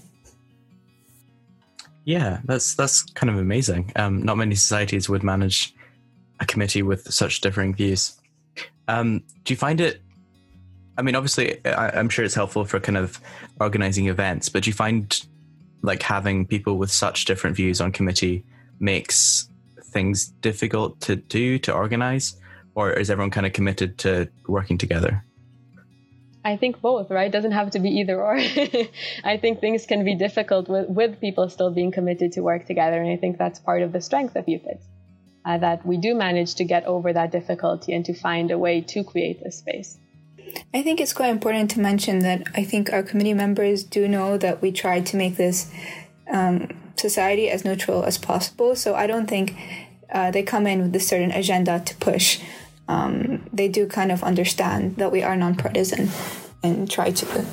Yeah, 2.05 2.41
that's 2.43 2.75
that's 2.75 3.01
kind 3.01 3.29
of 3.31 3.37
amazing. 3.37 3.91
Um, 3.95 4.21
not 4.23 4.37
many 4.37 4.55
societies 4.55 5.09
would 5.09 5.23
manage 5.23 5.73
a 6.43 6.45
committee 6.45 6.83
with 6.83 7.11
such 7.11 7.41
differing 7.41 7.73
views. 7.73 8.19
Um, 8.87 9.23
do 9.43 9.53
you 9.53 9.57
find 9.57 9.81
it? 9.81 10.01
I 10.97 11.01
mean, 11.01 11.15
obviously, 11.15 11.65
I, 11.65 11.99
am 11.99 12.09
sure 12.09 12.23
it's 12.23 12.35
helpful 12.35 12.65
for 12.65 12.79
kind 12.79 12.97
of 12.97 13.19
organizing 13.59 14.07
events, 14.07 14.49
but 14.49 14.63
do 14.63 14.69
you 14.69 14.73
find 14.73 15.25
like 15.81 16.03
having 16.03 16.45
people 16.45 16.77
with 16.77 16.91
such 16.91 17.25
different 17.25 17.55
views 17.55 17.81
on 17.81 17.91
committee 17.91 18.45
makes 18.79 19.49
things 19.85 20.27
difficult 20.41 20.99
to 21.01 21.15
do 21.15 21.57
to 21.59 21.73
organize, 21.73 22.35
or 22.75 22.91
is 22.91 23.09
everyone 23.09 23.31
kind 23.31 23.47
of 23.47 23.53
committed 23.53 23.97
to 23.99 24.29
working 24.47 24.77
together? 24.77 25.23
I 26.45 26.57
think 26.57 26.81
both, 26.81 27.09
right? 27.09 27.27
It 27.27 27.31
doesn't 27.31 27.53
have 27.53 27.71
to 27.71 27.79
be 27.79 27.89
either 28.01 28.21
or. 28.21 28.35
I 29.23 29.37
think 29.37 29.61
things 29.61 29.85
can 29.85 30.03
be 30.03 30.15
difficult 30.15 30.67
with, 30.67 30.89
with 30.89 31.21
people 31.21 31.47
still 31.49 31.71
being 31.71 31.91
committed 31.91 32.33
to 32.33 32.41
work 32.41 32.65
together. 32.65 33.01
And 33.01 33.09
I 33.09 33.15
think 33.15 33.37
that's 33.37 33.59
part 33.59 33.81
of 33.81 33.93
the 33.93 34.01
strength 34.01 34.35
of 34.35 34.45
UPID, 34.45 34.81
uh, 35.45 35.57
that 35.57 35.85
we 35.85 35.97
do 35.97 36.15
manage 36.15 36.55
to 36.55 36.63
get 36.63 36.85
over 36.85 37.13
that 37.13 37.31
difficulty 37.31 37.93
and 37.93 38.05
to 38.05 38.13
find 38.13 38.51
a 38.51 38.57
way 38.57 38.81
to 38.81 39.03
create 39.03 39.43
this 39.43 39.57
space. 39.57 39.97
I 40.73 40.81
think 40.83 41.01
it's 41.01 41.13
quite 41.13 41.29
important 41.29 41.71
to 41.71 41.79
mention 41.79 42.19
that 42.19 42.43
I 42.55 42.63
think 42.63 42.91
our 42.91 43.03
committee 43.03 43.33
members 43.33 43.83
do 43.83 44.07
know 44.07 44.37
that 44.37 44.61
we 44.61 44.71
tried 44.71 45.05
to 45.07 45.17
make 45.17 45.35
this 45.35 45.71
um, 46.31 46.69
society 46.95 47.49
as 47.49 47.65
neutral 47.65 48.03
as 48.03 48.17
possible. 48.17 48.75
So 48.75 48.95
I 48.95 49.07
don't 49.07 49.27
think 49.27 49.55
uh, 50.11 50.31
they 50.31 50.43
come 50.43 50.67
in 50.67 50.81
with 50.81 50.95
a 50.95 50.99
certain 50.99 51.31
agenda 51.31 51.81
to 51.85 51.95
push. 51.95 52.39
Um, 52.87 53.47
they 53.51 53.67
do 53.67 53.87
kind 53.87 54.11
of 54.11 54.23
understand 54.23 54.97
that 54.97 55.11
we 55.11 55.23
are 55.23 55.35
nonpartisan 55.35 56.09
and 56.61 56.89
try 56.89 57.11
to, 57.11 57.45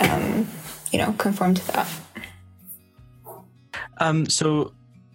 um, 0.00 0.48
you 0.90 0.98
know, 0.98 1.12
conform 1.18 1.54
to 1.54 1.66
that. 1.72 1.88
Um, 3.98 4.26
so 4.26 4.72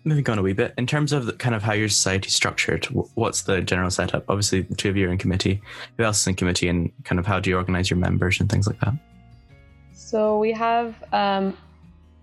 moving 0.08 0.30
on 0.30 0.40
a 0.40 0.42
wee 0.42 0.54
bit, 0.54 0.74
in 0.78 0.88
terms 0.88 1.14
of 1.14 1.26
the, 1.26 1.34
kind 1.34 1.54
of 1.54 1.64
how 1.64 1.74
your 1.74 1.90
society 1.90 2.28
is 2.28 2.34
structured, 2.34 2.86
what's 3.16 3.44
the 3.44 3.62
general 3.62 3.92
setup? 3.92 4.26
Obviously, 4.30 4.62
the 4.62 4.76
two 4.76 4.90
of 4.90 4.98
you 4.98 5.08
are 5.08 5.12
in 5.12 5.18
committee. 5.18 5.62
Who 5.98 6.04
else 6.04 6.22
is 6.22 6.28
in 6.28 6.36
committee, 6.36 6.68
and 6.68 6.92
kind 7.04 7.20
of 7.20 7.26
how 7.26 7.40
do 7.40 7.50
you 7.50 7.58
organize 7.58 7.90
your 7.90 7.98
members 7.98 8.40
and 8.40 8.50
things 8.50 8.68
like 8.68 8.80
that? 8.80 8.94
So 9.94 10.40
we 10.40 10.52
have 10.54 10.96
um, 11.12 11.58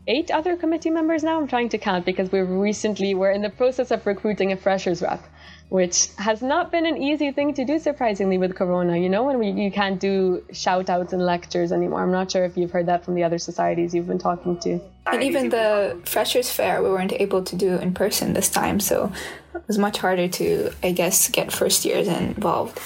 eight 0.07 0.31
other 0.31 0.57
committee 0.57 0.91
members 0.91 1.23
now. 1.23 1.39
I'm 1.41 1.47
trying 1.47 1.69
to 1.71 1.79
count 1.79 2.05
because 2.05 2.33
we 2.33 2.41
recently 2.41 3.15
we're 3.15 3.33
in 3.33 3.43
the 3.43 3.51
process 3.51 3.91
of 3.91 4.07
recruiting 4.07 4.53
a 4.53 4.57
freshers 4.57 5.03
rep, 5.03 5.23
which 5.69 6.09
has 6.19 6.43
not 6.43 6.71
been 6.71 6.87
an 6.87 6.97
easy 6.97 7.33
thing 7.33 7.55
to 7.55 7.65
do. 7.65 7.79
Surprisingly, 7.79 8.39
with 8.39 8.55
Corona, 8.55 8.97
you 8.97 9.09
know, 9.09 9.25
when 9.25 9.39
we, 9.39 9.51
you 9.51 9.71
can't 9.71 9.99
do 9.99 10.45
shout 10.53 10.89
outs 10.91 11.13
and 11.13 11.23
lectures 11.25 11.73
anymore. 11.73 12.03
I'm 12.03 12.13
not 12.13 12.31
sure 12.31 12.45
if 12.45 12.57
you've 12.57 12.71
heard 12.71 12.87
that 12.87 13.05
from 13.05 13.15
the 13.15 13.25
other 13.25 13.39
societies 13.39 13.95
you've 13.95 14.07
been 14.07 14.19
talking 14.19 14.59
to. 14.61 14.81
And 15.07 15.23
even 15.23 15.49
the 15.51 16.01
freshers 16.05 16.51
fair, 16.51 16.83
we 16.83 16.91
weren't 16.91 17.13
able 17.13 17.43
to 17.43 17.57
do 17.57 17.77
in 17.77 17.93
person 17.95 18.33
this 18.35 18.49
time, 18.49 18.81
so 18.81 19.13
it 19.55 19.63
was 19.67 19.79
much 19.79 19.99
harder 19.99 20.29
to, 20.29 20.71
I 20.83 20.93
guess, 20.93 21.29
get 21.29 21.53
first 21.53 21.85
years 21.85 22.09
involved. 22.09 22.79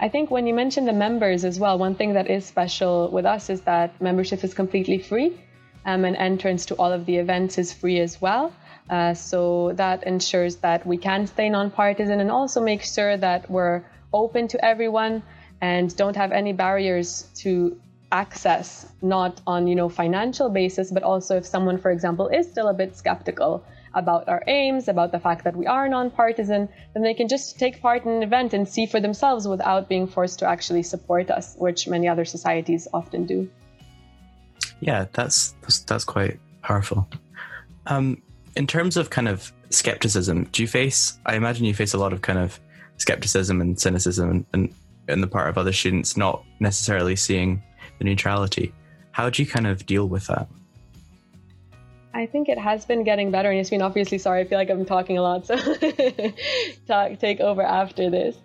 I 0.00 0.08
think 0.08 0.30
when 0.30 0.46
you 0.46 0.54
mention 0.54 0.84
the 0.84 0.92
members 0.92 1.44
as 1.44 1.58
well, 1.58 1.76
one 1.78 1.96
thing 1.96 2.12
that 2.12 2.30
is 2.30 2.46
special 2.46 3.10
with 3.10 3.26
us 3.26 3.50
is 3.50 3.62
that 3.62 4.00
membership 4.00 4.44
is 4.44 4.54
completely 4.54 4.98
free 4.98 5.40
um, 5.84 6.04
and 6.04 6.14
entrance 6.16 6.66
to 6.66 6.74
all 6.74 6.92
of 6.92 7.04
the 7.06 7.16
events 7.16 7.58
is 7.58 7.72
free 7.72 7.98
as 7.98 8.20
well. 8.20 8.52
Uh, 8.90 9.14
so 9.14 9.72
that 9.74 10.04
ensures 10.04 10.56
that 10.56 10.86
we 10.86 10.96
can 10.96 11.26
stay 11.26 11.48
nonpartisan 11.48 12.20
and 12.20 12.30
also 12.30 12.60
make 12.60 12.82
sure 12.82 13.16
that 13.16 13.50
we're 13.50 13.84
open 14.12 14.48
to 14.48 14.64
everyone 14.64 15.22
and 15.60 15.94
don't 15.96 16.16
have 16.16 16.32
any 16.32 16.52
barriers 16.52 17.28
to 17.34 17.78
access 18.10 18.90
not 19.02 19.38
on 19.46 19.66
you 19.66 19.74
know 19.74 19.86
financial 19.86 20.48
basis 20.48 20.90
but 20.90 21.02
also 21.02 21.36
if 21.36 21.44
someone 21.44 21.76
for 21.76 21.90
example 21.90 22.28
is 22.28 22.50
still 22.50 22.68
a 22.68 22.72
bit 22.72 22.96
skeptical 22.96 23.62
about 23.92 24.26
our 24.30 24.42
aims 24.46 24.88
about 24.88 25.12
the 25.12 25.18
fact 25.18 25.44
that 25.44 25.54
we 25.54 25.66
are 25.66 25.86
nonpartisan 25.90 26.66
then 26.94 27.02
they 27.02 27.12
can 27.12 27.28
just 27.28 27.58
take 27.58 27.82
part 27.82 28.06
in 28.06 28.12
an 28.12 28.22
event 28.22 28.54
and 28.54 28.66
see 28.66 28.86
for 28.86 28.98
themselves 28.98 29.46
without 29.46 29.90
being 29.90 30.06
forced 30.06 30.38
to 30.38 30.48
actually 30.48 30.82
support 30.82 31.30
us 31.30 31.54
which 31.58 31.86
many 31.86 32.08
other 32.08 32.24
societies 32.24 32.88
often 32.94 33.26
do 33.26 33.46
yeah, 34.80 35.06
that's 35.12 35.54
that's, 35.62 35.80
that's 35.80 36.04
quite 36.04 36.38
powerful. 36.62 37.08
Um, 37.86 38.22
in 38.58 38.66
terms 38.66 38.96
of 38.96 39.10
kind 39.10 39.28
of 39.28 39.52
skepticism, 39.70 40.44
do 40.50 40.62
you 40.62 40.68
face? 40.68 41.18
I 41.24 41.36
imagine 41.36 41.64
you 41.64 41.72
face 41.72 41.94
a 41.94 41.98
lot 41.98 42.12
of 42.12 42.22
kind 42.22 42.40
of 42.40 42.58
skepticism 42.96 43.60
and 43.60 43.80
cynicism, 43.80 44.44
and 44.52 44.74
in 45.06 45.20
the 45.20 45.28
part 45.28 45.48
of 45.48 45.56
other 45.56 45.72
students 45.72 46.16
not 46.16 46.44
necessarily 46.58 47.14
seeing 47.14 47.62
the 47.98 48.04
neutrality. 48.04 48.74
How 49.12 49.30
do 49.30 49.42
you 49.42 49.48
kind 49.48 49.68
of 49.68 49.86
deal 49.86 50.08
with 50.08 50.26
that? 50.26 50.48
I 52.12 52.26
think 52.26 52.48
it 52.48 52.58
has 52.58 52.84
been 52.84 53.04
getting 53.04 53.30
better. 53.30 53.48
And 53.48 53.58
Yasmin, 53.58 53.80
obviously, 53.80 54.18
sorry, 54.18 54.40
I 54.40 54.44
feel 54.44 54.58
like 54.58 54.70
I'm 54.70 54.84
talking 54.84 55.18
a 55.18 55.22
lot, 55.22 55.46
so 55.46 55.56
talk, 56.86 57.18
take 57.20 57.38
over 57.38 57.62
after 57.62 58.10
this. 58.10 58.36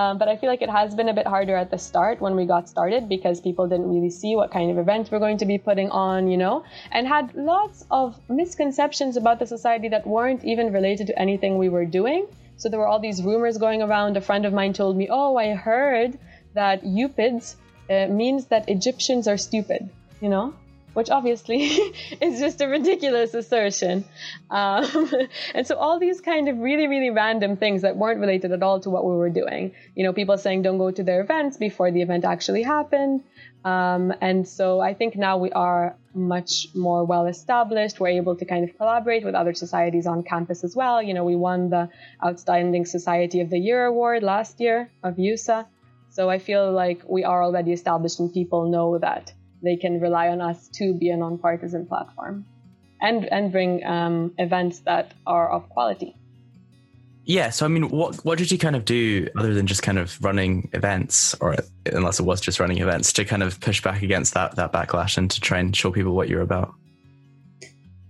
Um, 0.00 0.16
but 0.16 0.28
I 0.28 0.36
feel 0.38 0.48
like 0.48 0.62
it 0.62 0.70
has 0.70 0.94
been 0.94 1.10
a 1.10 1.12
bit 1.12 1.26
harder 1.26 1.54
at 1.54 1.70
the 1.70 1.76
start 1.76 2.22
when 2.22 2.34
we 2.34 2.46
got 2.46 2.70
started 2.70 3.06
because 3.06 3.38
people 3.38 3.68
didn't 3.68 3.90
really 3.94 4.08
see 4.08 4.34
what 4.34 4.50
kind 4.50 4.70
of 4.70 4.78
events 4.78 5.10
we're 5.10 5.18
going 5.18 5.36
to 5.38 5.44
be 5.44 5.58
putting 5.58 5.90
on, 5.90 6.30
you 6.30 6.38
know, 6.38 6.64
and 6.90 7.06
had 7.06 7.34
lots 7.34 7.84
of 7.90 8.18
misconceptions 8.30 9.18
about 9.18 9.38
the 9.38 9.46
society 9.46 9.88
that 9.90 10.06
weren't 10.06 10.42
even 10.42 10.72
related 10.72 11.06
to 11.08 11.18
anything 11.18 11.58
we 11.58 11.68
were 11.68 11.84
doing. 11.84 12.26
So 12.56 12.70
there 12.70 12.80
were 12.80 12.86
all 12.86 12.98
these 12.98 13.22
rumors 13.22 13.58
going 13.58 13.82
around. 13.82 14.16
A 14.16 14.22
friend 14.22 14.46
of 14.46 14.54
mine 14.54 14.72
told 14.72 14.96
me, 14.96 15.08
Oh, 15.10 15.36
I 15.36 15.52
heard 15.52 16.18
that 16.54 16.82
UPIDS 16.82 17.56
uh, 17.90 18.06
means 18.06 18.46
that 18.46 18.70
Egyptians 18.70 19.28
are 19.28 19.36
stupid, 19.36 19.90
you 20.22 20.30
know? 20.30 20.54
Which 20.94 21.10
obviously 21.10 21.62
is 22.20 22.40
just 22.40 22.60
a 22.60 22.66
ridiculous 22.66 23.34
assertion. 23.34 24.04
Um, 24.50 25.10
and 25.54 25.66
so 25.66 25.76
all 25.76 25.98
these 25.98 26.20
kind 26.20 26.48
of 26.48 26.58
really, 26.58 26.88
really 26.88 27.10
random 27.10 27.56
things 27.56 27.82
that 27.82 27.96
weren't 27.96 28.20
related 28.20 28.52
at 28.52 28.62
all 28.62 28.80
to 28.80 28.90
what 28.90 29.04
we 29.04 29.14
were 29.14 29.30
doing. 29.30 29.72
You 29.94 30.04
know, 30.04 30.12
people 30.12 30.36
saying 30.36 30.62
don't 30.62 30.78
go 30.78 30.90
to 30.90 31.02
their 31.02 31.20
events 31.20 31.56
before 31.56 31.90
the 31.90 32.02
event 32.02 32.24
actually 32.24 32.62
happened. 32.62 33.22
Um, 33.64 34.14
and 34.20 34.48
so 34.48 34.80
I 34.80 34.94
think 34.94 35.16
now 35.16 35.36
we 35.36 35.52
are 35.52 35.96
much 36.14 36.68
more 36.74 37.04
well 37.04 37.26
established. 37.26 38.00
We're 38.00 38.08
able 38.08 38.36
to 38.36 38.44
kind 38.44 38.68
of 38.68 38.76
collaborate 38.76 39.24
with 39.24 39.34
other 39.34 39.54
societies 39.54 40.06
on 40.06 40.22
campus 40.22 40.64
as 40.64 40.74
well. 40.74 41.02
You 41.02 41.14
know, 41.14 41.24
we 41.24 41.36
won 41.36 41.70
the 41.70 41.90
Outstanding 42.24 42.86
Society 42.86 43.40
of 43.40 43.50
the 43.50 43.58
Year 43.58 43.84
award 43.84 44.22
last 44.22 44.60
year 44.60 44.90
of 45.02 45.16
EUSA. 45.16 45.66
So 46.08 46.28
I 46.28 46.38
feel 46.38 46.72
like 46.72 47.02
we 47.08 47.22
are 47.24 47.42
already 47.42 47.72
established 47.72 48.18
and 48.18 48.32
people 48.32 48.68
know 48.68 48.98
that 48.98 49.32
they 49.62 49.76
can 49.76 50.00
rely 50.00 50.28
on 50.28 50.40
us 50.40 50.68
to 50.68 50.94
be 50.94 51.10
a 51.10 51.16
nonpartisan 51.16 51.86
platform 51.86 52.46
and 53.00 53.24
and 53.26 53.52
bring 53.52 53.84
um, 53.84 54.34
events 54.38 54.80
that 54.80 55.12
are 55.26 55.50
of 55.50 55.68
quality. 55.68 56.16
Yeah, 57.24 57.50
so 57.50 57.64
I 57.64 57.68
mean, 57.68 57.90
what 57.90 58.16
what 58.24 58.38
did 58.38 58.50
you 58.50 58.58
kind 58.58 58.74
of 58.74 58.84
do 58.84 59.28
other 59.36 59.54
than 59.54 59.66
just 59.66 59.82
kind 59.82 59.98
of 59.98 60.22
running 60.22 60.68
events, 60.72 61.34
or 61.40 61.56
unless 61.86 62.18
it 62.18 62.24
was 62.24 62.40
just 62.40 62.58
running 62.58 62.78
events, 62.78 63.12
to 63.14 63.24
kind 63.24 63.42
of 63.42 63.60
push 63.60 63.82
back 63.82 64.02
against 64.02 64.34
that 64.34 64.56
that 64.56 64.72
backlash 64.72 65.16
and 65.16 65.30
to 65.30 65.40
try 65.40 65.58
and 65.58 65.76
show 65.76 65.90
people 65.90 66.14
what 66.14 66.28
you're 66.28 66.40
about? 66.40 66.74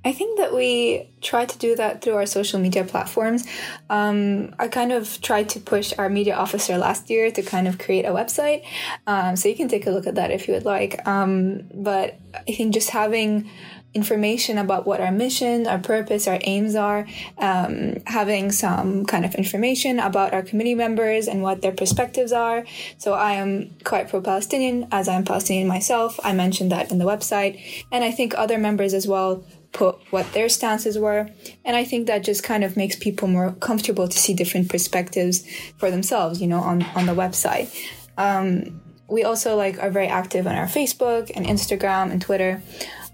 I 0.05 0.13
think 0.13 0.39
that 0.39 0.55
we 0.55 1.11
try 1.21 1.45
to 1.45 1.59
do 1.59 1.77
that 1.77 2.01
through 2.01 2.15
our 2.15 2.27
social 2.27 2.59
media 2.59 2.85
platforms. 2.85 3.47
Um, 3.91 4.55
I 4.59 4.69
kind 4.69 4.93
of 4.93 5.21
tried 5.21 5.51
to 5.51 5.61
push 5.61 5.93
our 5.99 6.09
media 6.09 6.35
officer 6.35 6.79
last 6.79 7.11
year 7.11 7.31
to 7.31 7.43
kind 7.43 7.69
of 7.69 7.79
create 7.79 8.07
a 8.07 8.11
website. 8.11 8.65
Um, 9.07 9.37
so 9.37 9.49
you 9.49 9.55
can 9.55 9.69
take 9.69 9.87
a 9.87 9.91
look 9.91 10.07
at 10.07 10.15
that 10.15 10.31
if 10.31 10.49
you 10.49 10.55
would 10.55 10.65
like. 10.65 11.07
Um, 11.07 11.65
but 11.75 12.19
I 12.35 12.53
think 12.53 12.73
just 12.73 12.91
having 12.91 13.51
information 13.93 14.57
about 14.57 14.87
what 14.87 15.01
our 15.01 15.11
mission, 15.11 15.67
our 15.67 15.79
purpose, 15.79 16.29
our 16.29 16.39
aims 16.43 16.77
are, 16.77 17.07
um, 17.39 17.97
having 18.07 18.53
some 18.53 19.05
kind 19.05 19.25
of 19.25 19.35
information 19.35 19.99
about 19.99 20.33
our 20.33 20.43
committee 20.43 20.77
members 20.77 21.27
and 21.27 21.43
what 21.43 21.61
their 21.61 21.73
perspectives 21.73 22.33
are. 22.33 22.65
So 22.99 23.15
I 23.15 23.33
am 23.33 23.75
quite 23.83 24.09
pro-Palestinian, 24.09 24.87
as 24.93 25.09
I'm 25.09 25.25
Palestinian 25.25 25.67
myself. 25.67 26.21
I 26.23 26.33
mentioned 26.33 26.71
that 26.71 26.93
in 26.93 26.99
the 26.99 27.05
website, 27.05 27.61
and 27.91 28.05
I 28.05 28.13
think 28.13 28.33
other 28.37 28.59
members 28.59 28.95
as 28.95 29.09
well 29.09 29.45
put 29.73 29.97
what 30.11 30.33
their 30.33 30.49
stances 30.49 30.99
were. 30.99 31.29
And 31.65 31.77
I 31.77 31.85
think 31.85 32.07
that 32.07 32.25
just 32.25 32.43
kind 32.43 32.65
of 32.65 32.77
makes 32.77 32.97
people 32.97 33.29
more 33.29 33.53
comfortable 33.53 34.09
to 34.09 34.19
see 34.19 34.35
different 34.35 34.69
perspectives 34.69 35.45
for 35.79 35.91
themselves, 35.91 36.41
you 36.41 36.49
know, 36.49 36.61
on, 36.61 36.83
on 36.95 37.07
the 37.07 37.15
website. 37.15 37.75
Um, 38.19 38.81
we 39.09 39.25
also 39.25 39.57
like 39.57 39.79
are 39.83 39.91
very 39.91 40.07
active 40.07 40.47
on 40.47 40.55
our 40.55 40.67
Facebook 40.67 41.31
and 41.35 41.47
Instagram 41.47 42.11
and 42.11 42.23
Twitter. 42.23 42.63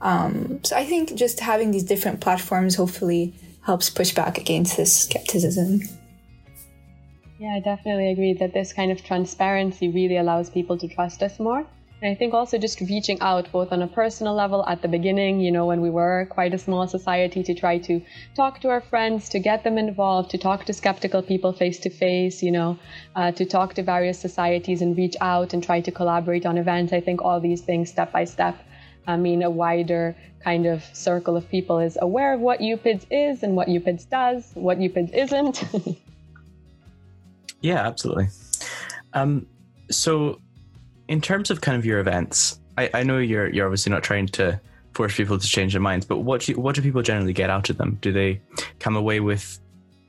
Um, 0.00 0.60
so 0.62 0.76
I 0.76 0.84
think 0.84 1.14
just 1.14 1.40
having 1.40 1.70
these 1.70 1.84
different 1.84 2.20
platforms 2.20 2.74
hopefully 2.74 3.34
helps 3.62 3.90
push 3.90 4.14
back 4.14 4.38
against 4.38 4.76
this 4.76 5.04
skepticism. 5.04 5.80
Yeah, 7.38 7.54
I 7.56 7.60
definitely 7.60 8.12
agree 8.12 8.32
that 8.34 8.54
this 8.54 8.72
kind 8.72 8.90
of 8.90 9.04
transparency 9.04 9.88
really 9.88 10.16
allows 10.16 10.48
people 10.48 10.78
to 10.78 10.88
trust 10.88 11.22
us 11.22 11.38
more. 11.38 11.66
And 12.02 12.10
I 12.10 12.14
think 12.14 12.34
also 12.34 12.58
just 12.58 12.80
reaching 12.80 13.20
out 13.20 13.50
both 13.50 13.72
on 13.72 13.80
a 13.80 13.86
personal 13.86 14.34
level 14.34 14.66
at 14.66 14.82
the 14.82 14.88
beginning, 14.88 15.40
you 15.40 15.50
know, 15.50 15.64
when 15.64 15.80
we 15.80 15.88
were 15.88 16.26
quite 16.30 16.52
a 16.52 16.58
small 16.58 16.86
society 16.86 17.42
to 17.42 17.54
try 17.54 17.78
to 17.78 18.02
talk 18.34 18.60
to 18.60 18.68
our 18.68 18.82
friends, 18.82 19.30
to 19.30 19.38
get 19.38 19.64
them 19.64 19.78
involved, 19.78 20.30
to 20.32 20.38
talk 20.38 20.66
to 20.66 20.74
skeptical 20.74 21.22
people 21.22 21.52
face 21.54 21.78
to 21.80 21.90
face, 21.90 22.42
you 22.42 22.52
know, 22.52 22.78
uh, 23.14 23.32
to 23.32 23.46
talk 23.46 23.74
to 23.74 23.82
various 23.82 24.18
societies 24.18 24.82
and 24.82 24.96
reach 24.96 25.16
out 25.20 25.54
and 25.54 25.62
try 25.62 25.80
to 25.80 25.90
collaborate 25.90 26.44
on 26.44 26.58
events. 26.58 26.92
I 26.92 27.00
think 27.00 27.22
all 27.22 27.40
these 27.40 27.62
things 27.62 27.88
step 27.88 28.12
by 28.12 28.24
step 28.24 28.56
I 29.06 29.16
mean, 29.16 29.42
a 29.42 29.50
wider 29.50 30.16
kind 30.42 30.66
of 30.66 30.84
circle 30.92 31.36
of 31.36 31.48
people 31.48 31.78
is 31.78 31.96
aware 32.00 32.34
of 32.34 32.40
what 32.40 32.60
UPIDS 32.60 33.06
is 33.10 33.42
and 33.42 33.54
what 33.54 33.68
UPIDS 33.68 34.08
does, 34.08 34.50
what 34.54 34.78
UPIDS 34.78 35.14
isn't. 35.14 35.64
yeah, 37.60 37.86
absolutely. 37.86 38.28
Um, 39.12 39.46
so, 39.90 40.40
in 41.08 41.20
terms 41.20 41.50
of 41.50 41.60
kind 41.60 41.76
of 41.76 41.84
your 41.84 42.00
events, 42.00 42.58
I, 42.78 42.90
I 42.94 43.02
know 43.02 43.18
you're 43.18 43.48
you're 43.48 43.66
obviously 43.66 43.90
not 43.90 44.02
trying 44.02 44.26
to 44.28 44.60
force 44.94 45.16
people 45.16 45.38
to 45.38 45.46
change 45.46 45.72
their 45.72 45.82
minds, 45.82 46.06
but 46.06 46.18
what 46.18 46.42
do 46.42 46.52
you, 46.52 46.60
what 46.60 46.74
do 46.74 46.82
people 46.82 47.02
generally 47.02 47.32
get 47.32 47.50
out 47.50 47.70
of 47.70 47.76
them? 47.76 47.98
Do 48.00 48.12
they 48.12 48.40
come 48.78 48.96
away 48.96 49.20
with 49.20 49.60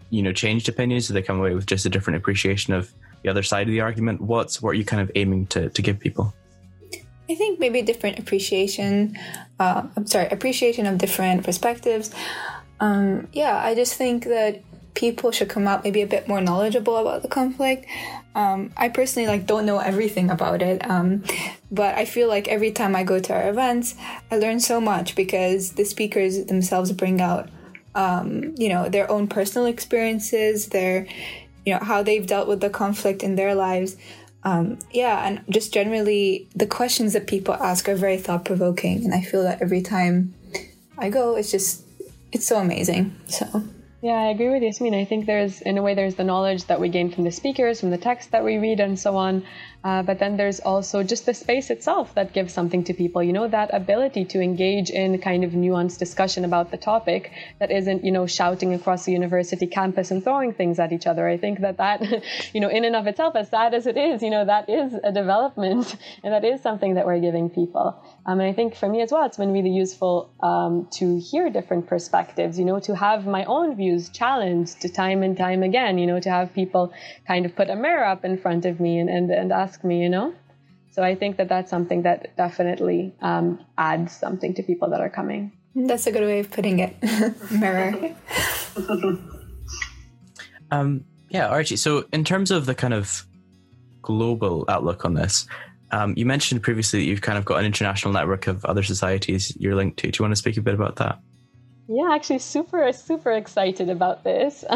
you 0.09 0.21
know 0.21 0.33
changed 0.33 0.69
opinions? 0.69 1.07
Do 1.07 1.13
they 1.13 1.21
come 1.21 1.39
away 1.39 1.53
with 1.53 1.65
just 1.65 1.85
a 1.85 1.89
different 1.89 2.17
appreciation 2.17 2.73
of 2.73 2.93
the 3.23 3.29
other 3.29 3.43
side 3.43 3.67
of 3.67 3.71
the 3.71 3.81
argument? 3.81 4.21
What's 4.21 4.61
what 4.61 4.71
are 4.71 4.75
you 4.75 4.85
kind 4.85 5.01
of 5.01 5.11
aiming 5.15 5.47
to 5.47 5.69
to 5.69 5.81
give 5.81 5.99
people? 5.99 6.33
I 7.29 7.35
think 7.35 7.59
maybe 7.59 7.81
different 7.81 8.19
appreciation. 8.19 9.17
Uh, 9.59 9.83
I'm 9.95 10.07
sorry, 10.07 10.27
appreciation 10.31 10.85
of 10.85 10.97
different 10.97 11.43
perspectives. 11.43 12.13
Um, 12.79 13.27
yeah, 13.33 13.57
I 13.57 13.75
just 13.75 13.95
think 13.95 14.23
that 14.25 14.61
people 14.97 15.31
should 15.31 15.47
come 15.47 15.67
out 15.67 15.83
maybe 15.83 16.01
a 16.01 16.07
bit 16.07 16.27
more 16.27 16.41
knowledgeable 16.41 16.97
about 16.97 17.21
the 17.21 17.27
conflict. 17.27 17.85
Um, 18.33 18.73
I 18.75 18.89
personally 18.89 19.27
like 19.27 19.45
don't 19.45 19.67
know 19.67 19.77
everything 19.77 20.31
about 20.31 20.63
it, 20.63 20.83
um, 20.89 21.23
but 21.69 21.95
I 21.95 22.05
feel 22.05 22.27
like 22.27 22.47
every 22.47 22.71
time 22.71 22.95
I 22.95 23.03
go 23.03 23.19
to 23.19 23.33
our 23.33 23.47
events, 23.47 23.93
I 24.31 24.37
learn 24.37 24.59
so 24.59 24.81
much 24.81 25.15
because 25.15 25.73
the 25.73 25.85
speakers 25.85 26.43
themselves 26.45 26.91
bring 26.93 27.21
out, 27.21 27.47
um, 27.93 28.55
you 28.57 28.69
know, 28.69 28.89
their 28.89 29.09
own 29.11 29.27
personal 29.27 29.67
experiences, 29.67 30.69
their, 30.69 31.05
you 31.63 31.73
know, 31.73 31.79
how 31.79 32.01
they've 32.01 32.25
dealt 32.25 32.47
with 32.47 32.61
the 32.61 32.71
conflict 32.71 33.21
in 33.21 33.35
their 33.35 33.53
lives 33.53 33.97
um, 34.43 34.79
yeah, 34.91 35.27
and 35.27 35.43
just 35.49 35.73
generally, 35.73 36.47
the 36.55 36.67
questions 36.67 37.11
that 37.13 37.27
people 37.27 37.53
ask 37.55 37.89
are 37.89 37.95
very 37.95 38.17
thought 38.17 38.45
provoking, 38.45 39.03
and 39.03 39.13
I 39.13 39.19
feel 39.19 39.43
that 39.43 39.61
every 39.61 39.81
time 39.81 40.33
I 40.97 41.09
go, 41.09 41.35
it's 41.35 41.51
just 41.51 41.83
it's 42.31 42.45
so 42.45 42.57
amazing. 42.59 43.13
So. 43.27 43.63
Yeah, 44.01 44.13
I 44.13 44.25
agree 44.29 44.49
with 44.49 44.61
Yasmin. 44.61 44.93
I 44.93 45.05
think 45.05 45.25
there's, 45.25 45.59
in 45.61 45.77
a 45.77 45.81
way, 45.81 45.95
there's 45.95 46.15
the 46.15 46.23
knowledge 46.23 46.65
that 46.65 46.79
we 46.79 46.87
gain 46.89 47.09
from 47.09 47.23
the 47.23 47.31
speakers, 47.31 47.79
from 47.79 47.89
the 47.89 47.97
text 47.97 48.31
that 48.31 48.43
we 48.43 48.57
read, 48.57 48.79
and 48.79 48.97
so 48.99 49.17
on. 49.17 49.43
Uh, 49.87 50.03
but 50.03 50.19
then 50.19 50.35
there's 50.35 50.59
also 50.59 51.01
just 51.01 51.25
the 51.25 51.33
space 51.33 51.69
itself 51.69 52.13
that 52.13 52.33
gives 52.33 52.51
something 52.51 52.83
to 52.83 52.93
people, 52.93 53.23
you 53.23 53.31
know, 53.31 53.47
that 53.47 53.69
ability 53.73 54.25
to 54.25 54.41
engage 54.41 54.89
in 54.89 55.17
kind 55.19 55.45
of 55.45 55.51
nuanced 55.51 55.97
discussion 55.97 56.43
about 56.43 56.71
the 56.71 56.77
topic 56.77 57.31
that 57.59 57.71
isn't, 57.71 58.03
you 58.03 58.11
know, 58.11 58.27
shouting 58.27 58.73
across 58.73 59.05
the 59.05 59.13
university 59.13 59.65
campus 59.65 60.11
and 60.11 60.21
throwing 60.25 60.51
things 60.53 60.77
at 60.77 60.91
each 60.91 61.07
other. 61.07 61.25
I 61.25 61.37
think 61.37 61.61
that 61.61 61.77
that, 61.77 62.01
you 62.53 62.59
know, 62.59 62.67
in 62.67 62.83
and 62.83 62.97
of 62.97 63.07
itself, 63.07 63.37
as 63.37 63.47
sad 63.49 63.73
as 63.73 63.87
it 63.87 63.95
is, 63.95 64.21
you 64.21 64.29
know, 64.29 64.43
that 64.43 64.69
is 64.69 64.93
a 65.05 65.13
development 65.13 65.95
and 66.21 66.33
that 66.33 66.43
is 66.43 66.61
something 66.61 66.95
that 66.95 67.05
we're 67.05 67.21
giving 67.21 67.49
people. 67.49 67.95
Um, 68.25 68.41
and 68.41 68.49
I 68.49 68.51
think 68.51 68.75
for 68.75 68.89
me 68.89 69.01
as 69.01 69.13
well, 69.13 69.25
it's 69.25 69.37
been 69.37 69.53
really 69.53 69.69
useful 69.69 70.29
um, 70.41 70.89
to 70.99 71.17
hear 71.17 71.49
different 71.49 71.87
perspectives, 71.87 72.59
you 72.59 72.65
know, 72.65 72.81
to 72.81 72.93
have 72.93 73.25
my 73.25 73.45
own 73.45 73.73
views 73.77 74.09
challenged 74.09 74.93
time 74.93 75.23
and 75.23 75.37
time 75.37 75.63
again, 75.63 75.97
you 75.97 76.07
know, 76.07 76.19
to 76.19 76.29
have 76.29 76.53
people 76.53 76.91
kind 77.25 77.45
of 77.45 77.55
put 77.55 77.69
a 77.69 77.75
mirror 77.77 78.03
up 78.03 78.25
in 78.25 78.37
front 78.37 78.65
of 78.65 78.81
me 78.81 78.99
and, 78.99 79.09
and, 79.09 79.31
and 79.31 79.53
ask 79.53 79.76
me, 79.83 80.01
you 80.01 80.09
know. 80.09 80.33
So 80.91 81.03
I 81.03 81.15
think 81.15 81.37
that 81.37 81.49
that's 81.49 81.69
something 81.69 82.01
that 82.03 82.35
definitely 82.37 83.13
um, 83.21 83.63
adds 83.77 84.15
something 84.15 84.55
to 84.55 84.63
people 84.63 84.89
that 84.89 84.99
are 84.99 85.09
coming. 85.09 85.51
That's 85.75 86.07
a 86.07 86.11
good 86.11 86.23
way 86.23 86.39
of 86.39 86.49
putting 86.49 86.79
it. 86.79 86.95
Mirror. 87.51 88.15
um, 90.71 91.05
yeah, 91.29 91.47
Archie. 91.47 91.75
So 91.75 92.05
in 92.11 92.23
terms 92.23 92.49
of 92.49 92.65
the 92.65 92.73
kind 92.73 92.95
of 92.95 93.27
global 94.01 94.65
outlook 94.67 95.05
on 95.05 95.13
this, 95.13 95.45
um, 95.91 96.13
you 96.17 96.25
mentioned 96.25 96.63
previously 96.63 96.99
that 96.99 97.05
you've 97.05 97.21
kind 97.21 97.37
of 97.37 97.45
got 97.45 97.59
an 97.59 97.65
international 97.65 98.13
network 98.13 98.47
of 98.47 98.65
other 98.65 98.83
societies 98.83 99.55
you're 99.59 99.75
linked 99.75 99.99
to. 99.99 100.09
Do 100.09 100.17
you 100.17 100.23
want 100.23 100.31
to 100.31 100.37
speak 100.37 100.57
a 100.57 100.61
bit 100.61 100.73
about 100.73 100.95
that? 100.95 101.19
Yeah, 101.87 102.09
actually, 102.11 102.39
super, 102.39 102.91
super 102.91 103.31
excited 103.31 103.89
about 103.89 104.23
this. 104.23 104.65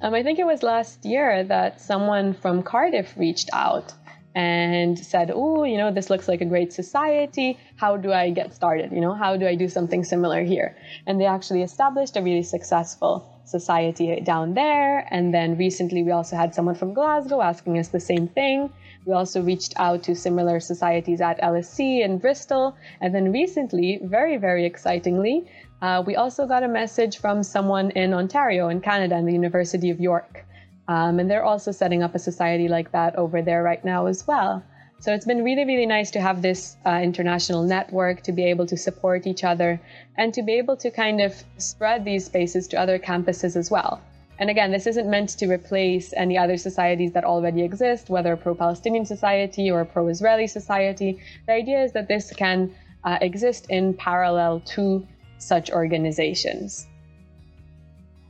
um, 0.00 0.14
I 0.14 0.22
think 0.22 0.38
it 0.38 0.46
was 0.46 0.62
last 0.62 1.04
year 1.04 1.42
that 1.44 1.80
someone 1.80 2.34
from 2.34 2.62
Cardiff 2.62 3.16
reached 3.16 3.50
out 3.52 3.92
and 4.38 4.96
said, 4.96 5.32
Oh, 5.34 5.64
you 5.64 5.76
know, 5.76 5.90
this 5.90 6.10
looks 6.10 6.28
like 6.28 6.40
a 6.40 6.44
great 6.44 6.72
society. 6.72 7.58
How 7.74 7.96
do 7.96 8.12
I 8.12 8.30
get 8.30 8.54
started? 8.54 8.92
You 8.92 9.00
know, 9.00 9.12
how 9.12 9.36
do 9.36 9.48
I 9.48 9.56
do 9.56 9.68
something 9.68 10.04
similar 10.04 10.44
here? 10.44 10.76
And 11.08 11.20
they 11.20 11.26
actually 11.26 11.62
established 11.62 12.16
a 12.16 12.22
really 12.22 12.44
successful 12.44 13.12
society 13.44 14.20
down 14.20 14.54
there. 14.54 15.08
And 15.10 15.34
then 15.34 15.56
recently, 15.56 16.04
we 16.04 16.12
also 16.12 16.36
had 16.36 16.54
someone 16.54 16.76
from 16.76 16.94
Glasgow 16.94 17.42
asking 17.42 17.78
us 17.78 17.88
the 17.88 17.98
same 17.98 18.28
thing. 18.28 18.72
We 19.06 19.12
also 19.12 19.42
reached 19.42 19.74
out 19.76 20.04
to 20.04 20.14
similar 20.14 20.60
societies 20.60 21.20
at 21.20 21.40
LSE 21.40 22.04
in 22.04 22.18
Bristol. 22.18 22.76
And 23.00 23.12
then 23.12 23.32
recently, 23.32 23.98
very, 24.04 24.36
very 24.36 24.64
excitingly, 24.66 25.50
uh, 25.82 26.04
we 26.06 26.14
also 26.14 26.46
got 26.46 26.62
a 26.62 26.68
message 26.68 27.18
from 27.18 27.42
someone 27.42 27.90
in 27.90 28.14
Ontario, 28.14 28.68
in 28.68 28.80
Canada, 28.80 29.16
in 29.16 29.26
the 29.26 29.32
University 29.32 29.90
of 29.90 29.98
York. 29.98 30.44
Um, 30.88 31.20
and 31.20 31.30
they're 31.30 31.44
also 31.44 31.70
setting 31.70 32.02
up 32.02 32.14
a 32.14 32.18
society 32.18 32.66
like 32.66 32.92
that 32.92 33.16
over 33.16 33.42
there 33.42 33.62
right 33.62 33.84
now 33.84 34.06
as 34.06 34.26
well. 34.26 34.64
So 35.00 35.14
it's 35.14 35.26
been 35.26 35.44
really, 35.44 35.64
really 35.64 35.86
nice 35.86 36.10
to 36.12 36.20
have 36.20 36.42
this 36.42 36.76
uh, 36.84 37.00
international 37.02 37.62
network 37.62 38.22
to 38.22 38.32
be 38.32 38.44
able 38.44 38.66
to 38.66 38.76
support 38.76 39.28
each 39.28 39.44
other 39.44 39.80
and 40.16 40.34
to 40.34 40.42
be 40.42 40.54
able 40.54 40.76
to 40.78 40.90
kind 40.90 41.20
of 41.20 41.32
spread 41.58 42.04
these 42.04 42.24
spaces 42.24 42.66
to 42.68 42.80
other 42.80 42.98
campuses 42.98 43.54
as 43.54 43.70
well. 43.70 44.00
And 44.40 44.50
again, 44.50 44.72
this 44.72 44.86
isn't 44.86 45.08
meant 45.08 45.30
to 45.38 45.46
replace 45.46 46.12
any 46.16 46.38
other 46.38 46.56
societies 46.56 47.12
that 47.12 47.24
already 47.24 47.62
exist, 47.62 48.08
whether 48.08 48.34
pro 48.36 48.54
Palestinian 48.54 49.04
society 49.04 49.70
or 49.70 49.84
pro 49.84 50.08
Israeli 50.08 50.46
society. 50.46 51.20
The 51.46 51.52
idea 51.52 51.82
is 51.82 51.92
that 51.92 52.08
this 52.08 52.32
can 52.32 52.74
uh, 53.04 53.18
exist 53.20 53.66
in 53.68 53.94
parallel 53.94 54.60
to 54.74 55.06
such 55.38 55.70
organizations. 55.70 56.86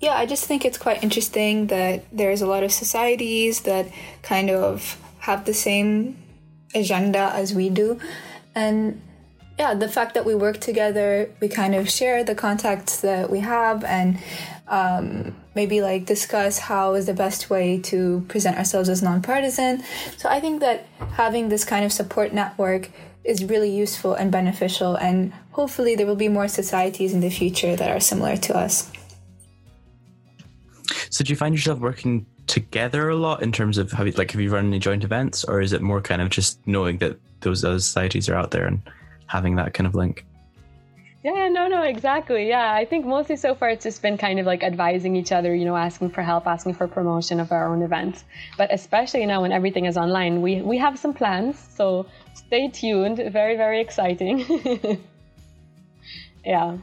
Yeah, 0.01 0.15
I 0.15 0.27
just 0.27 0.45
think 0.45 0.65
it's 0.65 0.79
quite 0.79 1.03
interesting 1.03 1.67
that 1.69 2.05
there's 2.13 2.41
a 2.41 2.47
lot 2.47 2.63
of 2.63 2.71
societies 2.71 3.63
that 3.63 3.89
kind 4.23 4.49
of 4.51 4.97
have 5.21 5.45
the 5.45 5.55
same 5.55 6.17
agenda 6.75 7.33
as 7.35 7.53
we 7.53 7.69
do. 7.69 7.99
And 8.55 9.03
yeah, 9.59 9.75
the 9.75 9.89
fact 9.89 10.15
that 10.15 10.25
we 10.25 10.37
work 10.37 10.61
together, 10.61 11.31
we 11.41 11.49
kind 11.49 11.75
of 11.75 11.91
share 11.91 12.23
the 12.23 12.37
contacts 12.37 13.01
that 13.01 13.29
we 13.29 13.41
have 13.41 13.83
and 13.83 14.19
um, 14.69 15.35
maybe 15.57 15.81
like 15.81 16.07
discuss 16.07 16.59
how 16.59 16.95
is 16.95 17.07
the 17.07 17.15
best 17.15 17.51
way 17.51 17.81
to 17.81 18.25
present 18.29 18.57
ourselves 18.57 18.89
as 18.89 19.03
nonpartisan. 19.03 19.83
So 20.17 20.29
I 20.29 20.39
think 20.39 20.61
that 20.61 20.87
having 21.15 21.49
this 21.49 21.65
kind 21.65 21.85
of 21.85 21.93
support 21.93 22.33
network 22.33 22.91
is 23.25 23.45
really 23.45 23.71
useful 23.71 24.15
and 24.15 24.31
beneficial, 24.31 24.95
and 24.95 25.33
hopefully 25.51 25.97
there 25.97 26.07
will 26.07 26.17
be 26.17 26.29
more 26.29 26.49
societies 26.49 27.13
in 27.13 27.21
the 27.21 27.31
future 27.31 27.75
that 27.75 27.91
are 27.91 28.01
similar 28.01 28.37
to 28.37 28.57
us. 28.57 28.91
So, 31.11 31.25
do 31.25 31.33
you 31.33 31.37
find 31.37 31.55
yourself 31.55 31.79
working 31.79 32.27
together 32.47 33.09
a 33.11 33.17
lot 33.17 33.43
in 33.43 33.53
terms 33.53 33.79
of 33.79 33.93
have 33.93 34.07
you, 34.07 34.13
like 34.15 34.31
have 34.33 34.41
you 34.41 34.51
run 34.51 34.67
any 34.67 34.79
joint 34.79 35.05
events, 35.05 35.45
or 35.45 35.61
is 35.61 35.73
it 35.73 35.83
more 35.83 36.01
kind 36.01 36.23
of 36.23 36.31
just 36.31 36.67
knowing 36.67 36.99
that 36.99 37.19
those 37.41 37.65
other 37.65 37.79
societies 37.79 38.29
are 38.29 38.35
out 38.35 38.51
there 38.51 38.67
and 38.67 38.81
having 39.27 39.57
that 39.57 39.75
kind 39.75 39.87
of 39.87 39.95
link? 39.95 40.25
Yeah, 41.25 41.49
no, 41.49 41.67
no, 41.67 41.83
exactly. 41.83 42.49
Yeah, 42.49 42.73
I 42.73 42.85
think 42.85 43.05
mostly 43.05 43.37
so 43.37 43.55
far 43.55 43.71
it's 43.71 43.83
just 43.83 44.01
been 44.03 44.17
kind 44.17 44.39
of 44.39 44.47
like 44.47 44.63
advising 44.63 45.17
each 45.17 45.33
other, 45.33 45.55
you 45.55 45.65
know, 45.65 45.77
asking 45.77 46.11
for 46.11 46.23
help, 46.23 46.47
asking 46.47 46.75
for 46.75 46.87
promotion 46.87 47.41
of 47.41 47.51
our 47.51 47.67
own 47.73 47.83
events. 47.83 48.25
But 48.57 48.73
especially 48.73 49.27
now 49.27 49.43
when 49.43 49.51
everything 49.51 49.85
is 49.87 49.97
online, 49.97 50.43
we 50.43 50.63
we 50.63 50.79
have 50.79 50.99
some 50.99 51.13
plans. 51.13 51.59
So 51.75 52.07
stay 52.35 52.69
tuned. 52.69 53.19
Very, 53.33 53.57
very 53.57 53.81
exciting. 53.81 54.45
yeah. 56.45 56.79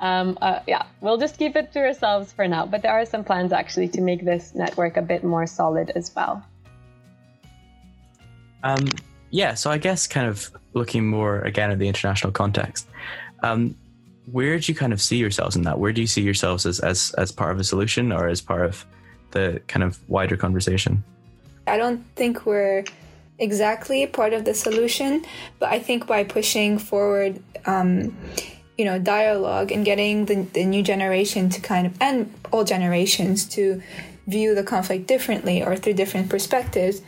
Um, 0.00 0.38
uh, 0.40 0.60
yeah, 0.66 0.84
we'll 1.00 1.18
just 1.18 1.38
keep 1.38 1.56
it 1.56 1.72
to 1.72 1.80
ourselves 1.80 2.32
for 2.32 2.46
now. 2.46 2.66
But 2.66 2.82
there 2.82 2.92
are 2.92 3.04
some 3.04 3.24
plans 3.24 3.52
actually 3.52 3.88
to 3.88 4.00
make 4.00 4.24
this 4.24 4.54
network 4.54 4.96
a 4.96 5.02
bit 5.02 5.24
more 5.24 5.46
solid 5.46 5.90
as 5.94 6.14
well. 6.14 6.44
Um, 8.62 8.88
yeah, 9.30 9.54
so 9.54 9.70
I 9.70 9.78
guess 9.78 10.06
kind 10.06 10.28
of 10.28 10.50
looking 10.74 11.06
more 11.06 11.40
again 11.40 11.70
at 11.70 11.78
the 11.78 11.88
international 11.88 12.32
context, 12.32 12.86
um, 13.42 13.76
where 14.30 14.58
do 14.58 14.70
you 14.70 14.76
kind 14.76 14.92
of 14.92 15.00
see 15.00 15.16
yourselves 15.16 15.56
in 15.56 15.62
that? 15.62 15.78
Where 15.78 15.92
do 15.92 16.00
you 16.00 16.06
see 16.06 16.22
yourselves 16.22 16.66
as, 16.66 16.80
as 16.80 17.14
as 17.16 17.32
part 17.32 17.52
of 17.52 17.60
a 17.60 17.64
solution 17.64 18.12
or 18.12 18.28
as 18.28 18.40
part 18.40 18.64
of 18.64 18.84
the 19.30 19.60
kind 19.68 19.82
of 19.82 19.98
wider 20.08 20.36
conversation? 20.36 21.02
I 21.66 21.76
don't 21.76 22.04
think 22.16 22.46
we're 22.46 22.84
exactly 23.38 24.06
part 24.06 24.32
of 24.32 24.44
the 24.44 24.54
solution, 24.54 25.24
but 25.58 25.70
I 25.70 25.78
think 25.78 26.06
by 26.06 26.24
pushing 26.24 26.78
forward, 26.78 27.42
um, 27.66 28.16
you 28.78 28.84
know, 28.84 28.98
dialogue 28.98 29.72
and 29.72 29.84
getting 29.84 30.26
the, 30.26 30.36
the 30.54 30.64
new 30.64 30.82
generation 30.82 31.50
to 31.50 31.60
kind 31.60 31.86
of, 31.88 32.00
and 32.00 32.32
all 32.52 32.64
generations 32.64 33.44
to 33.44 33.82
view 34.28 34.54
the 34.54 34.62
conflict 34.62 35.08
differently 35.08 35.62
or 35.62 35.76
through 35.76 35.94
different 35.94 36.30
perspectives, 36.30 37.02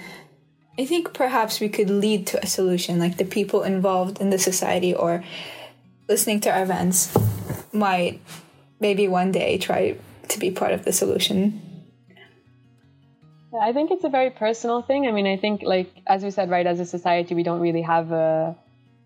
I 0.76 0.84
think 0.84 1.14
perhaps 1.14 1.60
we 1.60 1.68
could 1.68 1.88
lead 1.88 2.26
to 2.28 2.42
a 2.42 2.46
solution, 2.46 2.98
like 2.98 3.18
the 3.18 3.24
people 3.24 3.62
involved 3.62 4.20
in 4.20 4.30
the 4.30 4.38
society 4.38 4.92
or 4.92 5.22
listening 6.08 6.40
to 6.40 6.50
our 6.50 6.62
events 6.62 7.16
might 7.72 8.20
maybe 8.80 9.06
one 9.06 9.30
day 9.30 9.56
try 9.56 9.96
to 10.28 10.38
be 10.40 10.50
part 10.50 10.72
of 10.72 10.84
the 10.84 10.92
solution. 10.92 11.60
I 13.60 13.72
think 13.72 13.90
it's 13.90 14.04
a 14.04 14.08
very 14.08 14.30
personal 14.30 14.82
thing. 14.82 15.06
I 15.06 15.12
mean, 15.12 15.26
I 15.26 15.36
think 15.36 15.62
like 15.62 15.90
as 16.06 16.24
we 16.24 16.30
said, 16.30 16.50
right, 16.50 16.66
as 16.66 16.80
a 16.80 16.86
society, 16.86 17.34
we 17.34 17.42
don't 17.42 17.60
really 17.60 17.82
have 17.82 18.10
a 18.10 18.56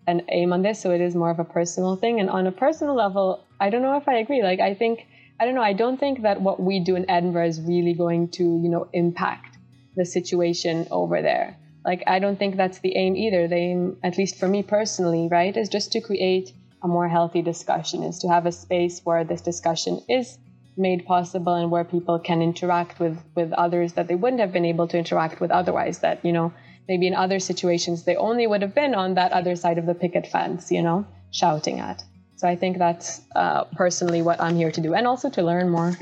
an 0.07 0.21
aim 0.29 0.53
on 0.53 0.61
this, 0.61 0.81
so 0.81 0.91
it 0.91 1.01
is 1.01 1.15
more 1.15 1.31
of 1.31 1.39
a 1.39 1.43
personal 1.43 1.95
thing. 1.95 2.19
And 2.19 2.29
on 2.29 2.47
a 2.47 2.51
personal 2.51 2.95
level, 2.95 3.43
I 3.59 3.69
don't 3.69 3.81
know 3.81 3.97
if 3.97 4.07
I 4.07 4.15
agree. 4.15 4.43
Like, 4.43 4.59
I 4.59 4.73
think 4.73 5.07
I 5.39 5.45
don't 5.45 5.55
know. 5.55 5.61
I 5.61 5.73
don't 5.73 5.99
think 5.99 6.21
that 6.21 6.41
what 6.41 6.61
we 6.61 6.79
do 6.79 6.95
in 6.95 7.09
Edinburgh 7.09 7.47
is 7.47 7.61
really 7.61 7.93
going 7.93 8.29
to, 8.29 8.43
you 8.43 8.69
know, 8.69 8.87
impact 8.93 9.57
the 9.95 10.05
situation 10.05 10.87
over 10.91 11.21
there. 11.21 11.57
Like, 11.83 12.03
I 12.07 12.19
don't 12.19 12.39
think 12.39 12.55
that's 12.55 12.79
the 12.79 12.95
aim 12.95 13.15
either. 13.15 13.47
The 13.47 13.55
aim, 13.55 13.97
at 14.03 14.17
least 14.17 14.37
for 14.37 14.47
me 14.47 14.63
personally, 14.63 15.27
right, 15.29 15.55
is 15.55 15.69
just 15.69 15.91
to 15.91 16.01
create 16.01 16.53
a 16.81 16.87
more 16.87 17.07
healthy 17.07 17.41
discussion, 17.41 18.03
is 18.03 18.19
to 18.19 18.29
have 18.29 18.45
a 18.45 18.51
space 18.51 19.01
where 19.03 19.23
this 19.23 19.41
discussion 19.41 20.01
is 20.07 20.37
made 20.77 21.05
possible 21.05 21.53
and 21.53 21.71
where 21.71 21.83
people 21.83 22.19
can 22.19 22.41
interact 22.41 22.99
with 22.99 23.17
with 23.33 23.51
others 23.53 23.93
that 23.93 24.07
they 24.07 24.15
wouldn't 24.15 24.41
have 24.41 24.51
been 24.51 24.65
able 24.65 24.87
to 24.87 24.97
interact 24.97 25.39
with 25.39 25.51
otherwise 25.51 25.99
that 25.99 26.23
you 26.25 26.33
know 26.33 26.51
maybe 26.87 27.07
in 27.07 27.13
other 27.13 27.39
situations 27.39 28.03
they 28.03 28.15
only 28.15 28.47
would 28.47 28.61
have 28.61 28.75
been 28.75 28.95
on 28.95 29.13
that 29.15 29.31
other 29.31 29.55
side 29.55 29.77
of 29.77 29.85
the 29.85 29.95
picket 29.95 30.27
fence 30.27 30.71
you 30.71 30.81
know 30.81 31.05
shouting 31.31 31.79
at 31.79 32.03
so 32.35 32.47
i 32.47 32.55
think 32.55 32.77
that's 32.77 33.21
uh, 33.35 33.63
personally 33.75 34.21
what 34.21 34.39
i'm 34.41 34.55
here 34.55 34.71
to 34.71 34.81
do 34.81 34.93
and 34.93 35.07
also 35.07 35.29
to 35.29 35.41
learn 35.41 35.69
more 35.69 35.97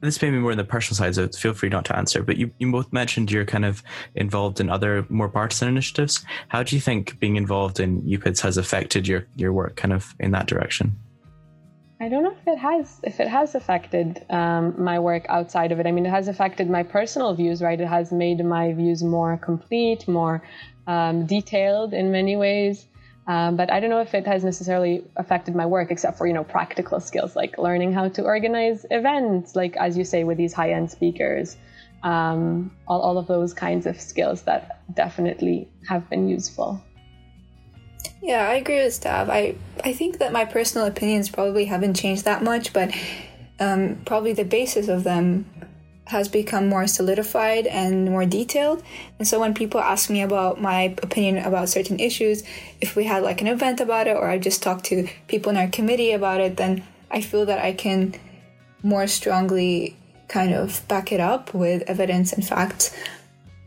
this 0.00 0.20
may 0.22 0.30
be 0.30 0.38
more 0.38 0.50
on 0.50 0.56
the 0.56 0.64
personal 0.64 0.96
side, 0.96 1.14
so 1.14 1.28
feel 1.28 1.52
free 1.52 1.68
not 1.68 1.84
to 1.86 1.96
answer. 1.96 2.22
But 2.22 2.38
you, 2.38 2.50
you 2.58 2.70
both 2.72 2.92
mentioned 2.92 3.30
you're 3.30 3.44
kind 3.44 3.64
of 3.64 3.82
involved 4.14 4.60
in 4.60 4.70
other 4.70 5.04
more 5.10 5.28
partisan 5.28 5.68
initiatives. 5.68 6.24
How 6.48 6.62
do 6.62 6.74
you 6.74 6.80
think 6.80 7.18
being 7.20 7.36
involved 7.36 7.80
in 7.80 8.00
UPIDS 8.02 8.40
has 8.40 8.56
affected 8.56 9.06
your, 9.06 9.26
your 9.36 9.52
work 9.52 9.76
kind 9.76 9.92
of 9.92 10.14
in 10.18 10.30
that 10.30 10.46
direction? 10.46 10.96
I 12.02 12.08
don't 12.08 12.22
know 12.22 12.32
if 12.32 12.48
it 12.48 12.58
has 12.58 12.98
if 13.02 13.20
it 13.20 13.28
has 13.28 13.54
affected 13.54 14.24
um, 14.30 14.82
my 14.82 14.98
work 14.98 15.26
outside 15.28 15.70
of 15.70 15.80
it. 15.80 15.86
I 15.86 15.92
mean, 15.92 16.06
it 16.06 16.10
has 16.10 16.28
affected 16.28 16.70
my 16.70 16.82
personal 16.82 17.34
views, 17.34 17.60
right? 17.60 17.78
It 17.78 17.86
has 17.86 18.10
made 18.10 18.42
my 18.42 18.72
views 18.72 19.02
more 19.02 19.36
complete, 19.36 20.08
more 20.08 20.42
um, 20.86 21.26
detailed 21.26 21.92
in 21.92 22.10
many 22.10 22.36
ways. 22.36 22.86
Um, 23.26 23.56
but 23.56 23.70
I 23.70 23.80
don't 23.80 23.90
know 23.90 24.00
if 24.00 24.14
it 24.14 24.26
has 24.26 24.42
necessarily 24.42 25.04
affected 25.16 25.54
my 25.54 25.66
work, 25.66 25.90
except 25.90 26.16
for 26.16 26.26
you 26.26 26.32
know 26.32 26.42
practical 26.42 27.00
skills 27.00 27.36
like 27.36 27.58
learning 27.58 27.92
how 27.92 28.08
to 28.08 28.22
organize 28.22 28.86
events, 28.90 29.54
like 29.54 29.76
as 29.76 29.98
you 29.98 30.04
say 30.04 30.24
with 30.24 30.38
these 30.38 30.54
high 30.54 30.72
end 30.72 30.90
speakers, 30.90 31.58
um, 32.02 32.70
all 32.88 33.02
all 33.02 33.18
of 33.18 33.26
those 33.26 33.52
kinds 33.52 33.84
of 33.84 34.00
skills 34.00 34.40
that 34.44 34.80
definitely 34.94 35.68
have 35.86 36.08
been 36.08 36.30
useful. 36.30 36.82
Yeah, 38.22 38.48
I 38.48 38.54
agree 38.54 38.82
with 38.82 39.00
Stav. 39.00 39.28
I 39.28 39.56
I 39.82 39.92
think 39.92 40.18
that 40.18 40.32
my 40.32 40.44
personal 40.44 40.86
opinions 40.86 41.30
probably 41.30 41.64
haven't 41.66 41.94
changed 41.94 42.24
that 42.24 42.42
much, 42.42 42.72
but 42.72 42.94
um, 43.58 44.00
probably 44.04 44.32
the 44.32 44.44
basis 44.44 44.88
of 44.88 45.04
them 45.04 45.46
has 46.06 46.28
become 46.28 46.68
more 46.68 46.86
solidified 46.86 47.66
and 47.68 48.06
more 48.06 48.26
detailed. 48.26 48.82
And 49.18 49.28
so 49.28 49.38
when 49.38 49.54
people 49.54 49.80
ask 49.80 50.10
me 50.10 50.22
about 50.22 50.60
my 50.60 50.94
opinion 51.02 51.38
about 51.38 51.68
certain 51.68 52.00
issues, 52.00 52.42
if 52.80 52.96
we 52.96 53.04
had 53.04 53.22
like 53.22 53.40
an 53.40 53.46
event 53.46 53.80
about 53.80 54.08
it 54.08 54.16
or 54.16 54.28
I 54.28 54.38
just 54.38 54.62
talked 54.62 54.84
to 54.86 55.08
people 55.28 55.50
in 55.50 55.56
our 55.56 55.68
committee 55.68 56.12
about 56.12 56.40
it, 56.40 56.56
then 56.56 56.82
I 57.10 57.20
feel 57.20 57.46
that 57.46 57.60
I 57.60 57.72
can 57.72 58.14
more 58.82 59.06
strongly 59.06 59.96
kind 60.28 60.52
of 60.52 60.86
back 60.88 61.12
it 61.12 61.20
up 61.20 61.54
with 61.54 61.82
evidence 61.88 62.32
and 62.32 62.46
facts, 62.46 62.94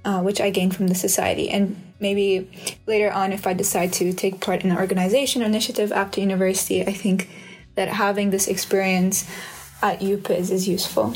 uh, 0.04 0.22
which 0.22 0.41
I 0.41 0.50
gain 0.50 0.72
from 0.72 0.88
the 0.88 0.96
society. 0.96 1.50
And 1.50 1.82
maybe 1.99 2.49
later 2.86 3.12
on, 3.12 3.32
if 3.32 3.47
I 3.47 3.53
decide 3.53 3.93
to 3.93 4.13
take 4.13 4.41
part 4.41 4.63
in 4.63 4.71
an 4.71 4.77
organization 4.77 5.41
or 5.41 5.45
initiative 5.45 5.91
after 5.91 6.21
university, 6.21 6.82
I 6.82 6.93
think 6.93 7.29
that 7.75 7.88
having 7.88 8.29
this 8.29 8.47
experience 8.47 9.29
at 9.82 9.99
UPIDS 9.99 10.51
is 10.51 10.67
useful. 10.67 11.13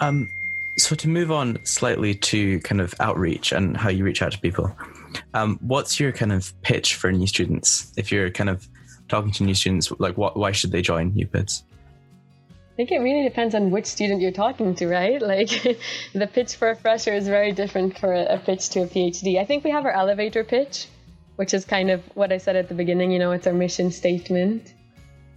Um, 0.00 0.30
so 0.78 0.94
to 0.94 1.08
move 1.08 1.30
on 1.30 1.58
slightly 1.64 2.14
to 2.14 2.60
kind 2.60 2.80
of 2.80 2.94
outreach 3.00 3.52
and 3.52 3.76
how 3.76 3.90
you 3.90 4.04
reach 4.04 4.22
out 4.22 4.32
to 4.32 4.38
people, 4.38 4.74
um, 5.34 5.58
what's 5.60 6.00
your 6.00 6.12
kind 6.12 6.32
of 6.32 6.52
pitch 6.62 6.94
for 6.94 7.12
new 7.12 7.26
students? 7.26 7.92
If 7.96 8.10
you're 8.10 8.30
kind 8.30 8.48
of 8.48 8.66
talking 9.08 9.32
to 9.32 9.44
new 9.44 9.54
students, 9.54 9.90
like 9.98 10.16
what, 10.16 10.36
why 10.36 10.52
should 10.52 10.72
they 10.72 10.82
join 10.82 11.12
UPIDS? 11.12 11.64
Think 12.76 12.92
it 12.92 12.98
really 12.98 13.22
depends 13.22 13.54
on 13.54 13.70
which 13.70 13.86
student 13.86 14.20
you're 14.20 14.32
talking 14.32 14.74
to, 14.76 14.88
right? 14.88 15.20
Like 15.30 15.50
the 16.12 16.26
pitch 16.26 16.56
for 16.56 16.70
a 16.70 16.76
fresher 16.76 17.12
is 17.12 17.26
very 17.28 17.52
different 17.52 17.98
for 17.98 18.12
a 18.12 18.38
pitch 18.38 18.68
to 18.70 18.82
a 18.82 18.86
PhD. 18.86 19.38
I 19.38 19.44
think 19.44 19.64
we 19.64 19.70
have 19.70 19.84
our 19.84 19.92
elevator 19.92 20.44
pitch, 20.44 20.88
which 21.36 21.54
is 21.54 21.64
kind 21.64 21.90
of 21.90 22.02
what 22.14 22.32
I 22.32 22.38
said 22.38 22.56
at 22.56 22.68
the 22.68 22.74
beginning, 22.74 23.10
you 23.10 23.18
know, 23.18 23.32
it's 23.32 23.46
our 23.46 23.52
mission 23.52 23.90
statement. 23.90 24.74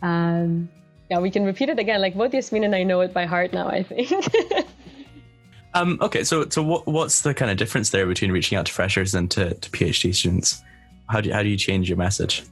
Um, 0.02 0.69
yeah, 1.10 1.19
we 1.19 1.32
can 1.32 1.46
repeat 1.46 1.69
it 1.69 1.80
again. 1.80 2.02
Like 2.02 2.15
both 2.15 2.34
Yasmin 2.34 2.63
and 2.63 2.76
I 2.76 2.84
know 2.84 3.02
it 3.02 3.13
by 3.13 3.26
heart 3.26 3.54
now, 3.54 3.67
I 3.67 3.84
think. 3.84 4.12
um, 5.74 5.98
okay, 6.02 6.24
so 6.24 6.48
so 6.50 6.63
what, 6.63 6.88
what's 6.88 7.22
the 7.22 7.34
kind 7.34 7.52
of 7.52 7.58
difference 7.58 7.89
there 7.89 8.06
between 8.06 8.32
reaching 8.32 8.58
out 8.58 8.65
to 8.65 8.72
freshers 8.72 9.13
and 9.13 9.30
to, 9.32 9.54
to 9.54 9.69
PhD 9.69 10.13
students? 10.13 10.62
How 11.10 11.22
do, 11.22 11.32
how 11.32 11.43
do 11.43 11.50
you 11.50 11.58
change 11.58 11.89
your 11.89 11.98
message? 11.98 12.43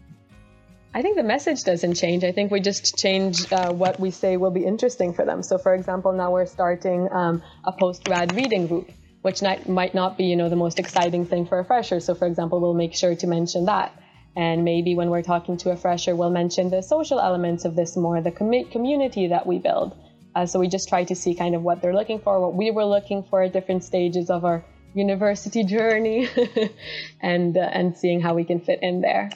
I 0.94 1.02
think 1.02 1.16
the 1.16 1.24
message 1.24 1.64
doesn't 1.64 1.94
change. 1.94 2.26
I 2.26 2.34
think 2.34 2.52
we 2.52 2.60
just 2.60 2.98
change 2.98 3.50
uh, 3.54 3.72
what 3.72 3.98
we 3.98 4.12
say 4.12 4.36
will 4.36 4.52
be 4.52 4.66
interesting 4.66 5.14
for 5.14 5.24
them. 5.24 5.42
So, 5.42 5.58
for 5.58 5.74
example, 5.74 6.12
now 6.12 6.32
we're 6.32 6.46
starting 6.46 7.08
um, 7.10 7.42
a 7.64 7.72
post-grad 7.72 8.36
reading 8.36 8.68
group, 8.68 8.92
which 9.22 9.42
not, 9.42 9.70
might 9.70 9.96
not 9.96 10.18
be, 10.18 10.26
you 10.26 10.36
know, 10.36 10.50
the 10.50 10.58
most 10.58 10.80
exciting 10.80 11.26
thing 11.26 11.46
for 11.46 11.60
a 11.60 11.64
fresher. 11.64 12.02
So, 12.02 12.14
for 12.14 12.28
example, 12.28 12.60
we'll 12.60 12.74
make 12.74 12.94
sure 12.94 13.16
to 13.16 13.28
mention 13.28 13.66
that. 13.66 13.94
And 14.36 14.66
maybe 14.66 14.94
when 14.96 15.10
we're 15.10 15.22
talking 15.22 15.56
to 15.58 15.72
a 15.72 15.78
fresher, 15.78 16.14
we'll 16.14 16.30
mention 16.30 16.70
the 16.70 16.82
social 16.82 17.22
elements 17.22 17.64
of 17.64 17.78
this 17.78 17.96
more, 17.96 18.22
the 18.22 18.32
com- 18.32 18.66
community 18.66 19.28
that 19.28 19.48
we 19.48 19.60
build. 19.60 19.96
Uh, 20.36 20.46
so 20.46 20.60
we 20.60 20.68
just 20.68 20.90
try 20.90 21.06
to 21.06 21.16
see 21.16 21.36
kind 21.36 21.56
of 21.56 21.62
what 21.62 21.82
they're 21.82 21.96
looking 21.96 22.20
for, 22.20 22.42
what 22.42 22.54
we 22.54 22.70
were 22.70 22.86
looking 22.86 23.24
for 23.24 23.44
at 23.44 23.54
different 23.54 23.86
stages 23.86 24.30
of 24.30 24.44
our 24.44 24.66
university 24.94 25.64
journey, 25.64 26.28
and 27.22 27.56
uh, 27.56 27.62
and 27.62 27.96
seeing 27.98 28.20
how 28.20 28.34
we 28.34 28.44
can 28.44 28.60
fit 28.60 28.80
in 28.82 29.00
there 29.00 29.30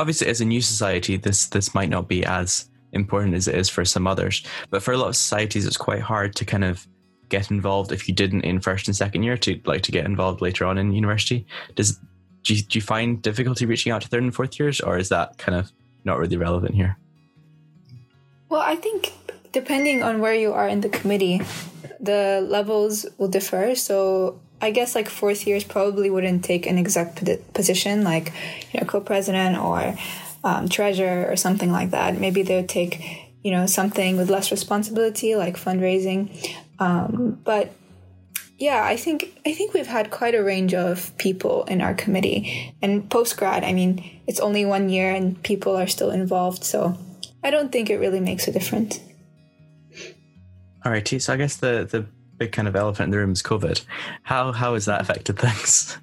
obviously 0.00 0.26
as 0.26 0.40
a 0.40 0.44
new 0.44 0.62
society 0.62 1.16
this 1.16 1.46
this 1.48 1.74
might 1.74 1.88
not 1.88 2.08
be 2.08 2.24
as 2.24 2.68
important 2.92 3.34
as 3.34 3.46
it 3.46 3.54
is 3.54 3.68
for 3.68 3.84
some 3.84 4.06
others 4.06 4.42
but 4.70 4.82
for 4.82 4.92
a 4.92 4.96
lot 4.96 5.08
of 5.08 5.16
societies 5.16 5.66
it's 5.66 5.76
quite 5.76 6.00
hard 6.00 6.34
to 6.34 6.44
kind 6.44 6.64
of 6.64 6.86
get 7.30 7.50
involved 7.50 7.92
if 7.92 8.08
you 8.08 8.14
didn't 8.14 8.42
in 8.42 8.60
first 8.60 8.86
and 8.88 8.96
second 8.96 9.22
year 9.22 9.38
to 9.38 9.58
like 9.64 9.82
to 9.82 9.92
get 9.92 10.04
involved 10.04 10.42
later 10.42 10.66
on 10.66 10.76
in 10.76 10.92
university. 10.92 11.46
Does 11.76 11.98
do 12.42 12.54
you, 12.54 12.62
do 12.62 12.78
you 12.78 12.82
find 12.82 13.22
difficulty 13.22 13.64
reaching 13.64 13.92
out 13.92 14.02
to 14.02 14.08
third 14.08 14.22
and 14.22 14.34
fourth 14.34 14.58
years 14.58 14.80
or 14.80 14.98
is 14.98 15.08
that 15.08 15.38
kind 15.38 15.56
of 15.56 15.72
not 16.04 16.18
really 16.18 16.36
relevant 16.36 16.74
here? 16.74 16.98
Well 18.50 18.60
i 18.60 18.76
think 18.76 19.12
depending 19.52 20.02
on 20.02 20.20
where 20.20 20.34
you 20.34 20.52
are 20.52 20.68
in 20.68 20.80
the 20.80 20.88
committee 20.88 21.40
the 22.00 22.46
levels 22.48 23.06
will 23.18 23.28
differ. 23.28 23.74
So 23.74 24.40
I 24.60 24.70
guess 24.70 24.94
like 24.94 25.08
fourth 25.08 25.46
years 25.46 25.64
probably 25.64 26.10
wouldn't 26.10 26.44
take 26.44 26.66
an 26.66 26.78
exact 26.78 27.24
position 27.54 28.04
like 28.04 28.32
you 28.72 28.80
know 28.80 28.86
co-president 28.86 29.58
or 29.58 29.96
um, 30.44 30.68
treasurer 30.68 31.30
or 31.30 31.36
something 31.36 31.72
like 31.72 31.90
that. 31.90 32.18
Maybe 32.18 32.42
they 32.42 32.56
would 32.56 32.68
take 32.68 33.00
you 33.42 33.50
know 33.50 33.66
something 33.66 34.16
with 34.16 34.30
less 34.30 34.50
responsibility 34.50 35.34
like 35.34 35.56
fundraising. 35.56 36.30
Um, 36.78 37.40
but 37.44 37.72
yeah, 38.58 38.84
I 38.84 38.96
think 38.96 39.40
I 39.46 39.54
think 39.54 39.72
we've 39.72 39.86
had 39.86 40.10
quite 40.10 40.34
a 40.34 40.42
range 40.42 40.74
of 40.74 41.16
people 41.16 41.64
in 41.64 41.80
our 41.80 41.94
committee. 41.94 42.74
And 42.82 43.08
post 43.10 43.38
grad, 43.38 43.64
I 43.64 43.72
mean, 43.72 44.20
it's 44.26 44.38
only 44.38 44.66
one 44.66 44.90
year 44.90 45.12
and 45.14 45.42
people 45.42 45.74
are 45.74 45.86
still 45.86 46.10
involved, 46.10 46.62
so 46.62 46.96
I 47.42 47.50
don't 47.50 47.72
think 47.72 47.88
it 47.88 47.96
really 47.96 48.20
makes 48.20 48.46
a 48.48 48.52
difference. 48.52 49.00
All 50.84 50.92
righty, 50.92 51.18
so 51.18 51.32
I 51.32 51.36
guess 51.36 51.56
the 51.56 51.88
the 51.90 52.06
big 52.40 52.52
kind 52.52 52.66
of 52.66 52.74
elephant 52.74 53.08
in 53.08 53.10
the 53.10 53.18
room 53.18 53.32
is 53.32 53.42
COVID. 53.42 53.84
How 54.24 54.50
how 54.50 54.74
has 54.74 54.86
that 54.86 55.00
affected 55.00 55.38
things? 55.38 55.98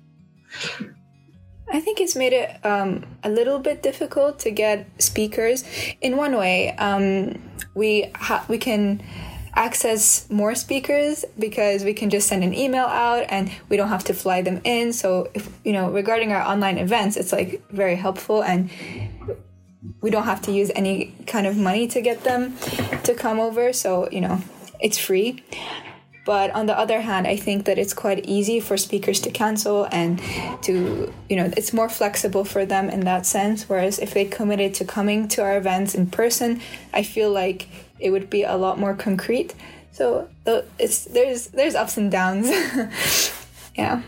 I 1.69 1.81
think 1.81 1.99
it's 1.99 2.15
made 2.15 2.31
it 2.31 2.65
um, 2.65 3.05
a 3.23 3.29
little 3.29 3.59
bit 3.59 3.83
difficult 3.83 4.39
to 4.39 4.51
get 4.51 4.87
speakers. 5.01 5.65
In 5.99 6.15
one 6.15 6.37
way, 6.37 6.73
um, 6.77 7.41
we 7.73 8.09
ha- 8.15 8.45
we 8.47 8.57
can 8.57 9.03
access 9.55 10.29
more 10.29 10.53
speakers 10.53 11.25
because 11.39 11.83
we 11.83 11.93
can 11.93 12.09
just 12.09 12.27
send 12.27 12.43
an 12.43 12.53
email 12.53 12.85
out 12.85 13.25
and 13.29 13.51
we 13.69 13.75
don't 13.75 13.89
have 13.89 14.03
to 14.03 14.13
fly 14.13 14.41
them 14.41 14.61
in. 14.63 14.93
So, 14.93 15.29
if, 15.33 15.49
you 15.65 15.73
know, 15.73 15.91
regarding 15.91 16.31
our 16.31 16.43
online 16.43 16.77
events, 16.77 17.17
it's 17.17 17.33
like 17.33 17.61
very 17.71 17.95
helpful 17.95 18.43
and 18.43 18.69
we 20.01 20.11
don't 20.11 20.25
have 20.25 20.43
to 20.43 20.51
use 20.51 20.71
any 20.75 21.15
kind 21.25 21.47
of 21.47 21.57
money 21.57 21.87
to 21.87 22.01
get 22.01 22.23
them 22.23 22.55
to 23.03 23.15
come 23.15 23.39
over. 23.39 23.73
So, 23.73 24.07
you 24.11 24.21
know, 24.21 24.39
it's 24.79 24.99
free. 24.99 25.43
But 26.27 26.51
on 26.51 26.65
the 26.65 26.77
other 26.77 26.99
hand, 26.99 27.25
I 27.25 27.37
think 27.37 27.63
that 27.67 27.79
it's 27.79 27.93
quite 27.93 28.25
easy 28.25 28.59
for 28.59 28.75
speakers 28.75 29.21
to 29.21 29.31
cancel 29.31 29.87
and 29.93 30.21
to, 30.63 31.13
you 31.29 31.37
know, 31.37 31.49
it's 31.55 31.71
more 31.71 31.87
flexible 31.87 32.43
for 32.43 32.65
them 32.65 32.89
in 32.89 32.99
that 33.05 33.25
sense. 33.25 33.69
Whereas 33.69 33.97
if 33.97 34.13
they 34.13 34.25
committed 34.25 34.73
to 34.73 34.83
coming 34.83 35.29
to 35.29 35.41
our 35.41 35.55
events 35.55 35.95
in 35.95 36.07
person, 36.07 36.59
I 36.93 37.03
feel 37.03 37.31
like 37.31 37.69
it 37.97 38.09
would 38.11 38.29
be 38.29 38.43
a 38.43 38.57
lot 38.57 38.77
more 38.77 38.93
concrete. 38.93 39.55
So 39.93 40.27
it's 40.77 41.05
there's 41.05 41.47
there's 41.47 41.75
ups 41.75 41.95
and 41.95 42.11
downs. 42.11 42.49
yeah. 43.77 44.01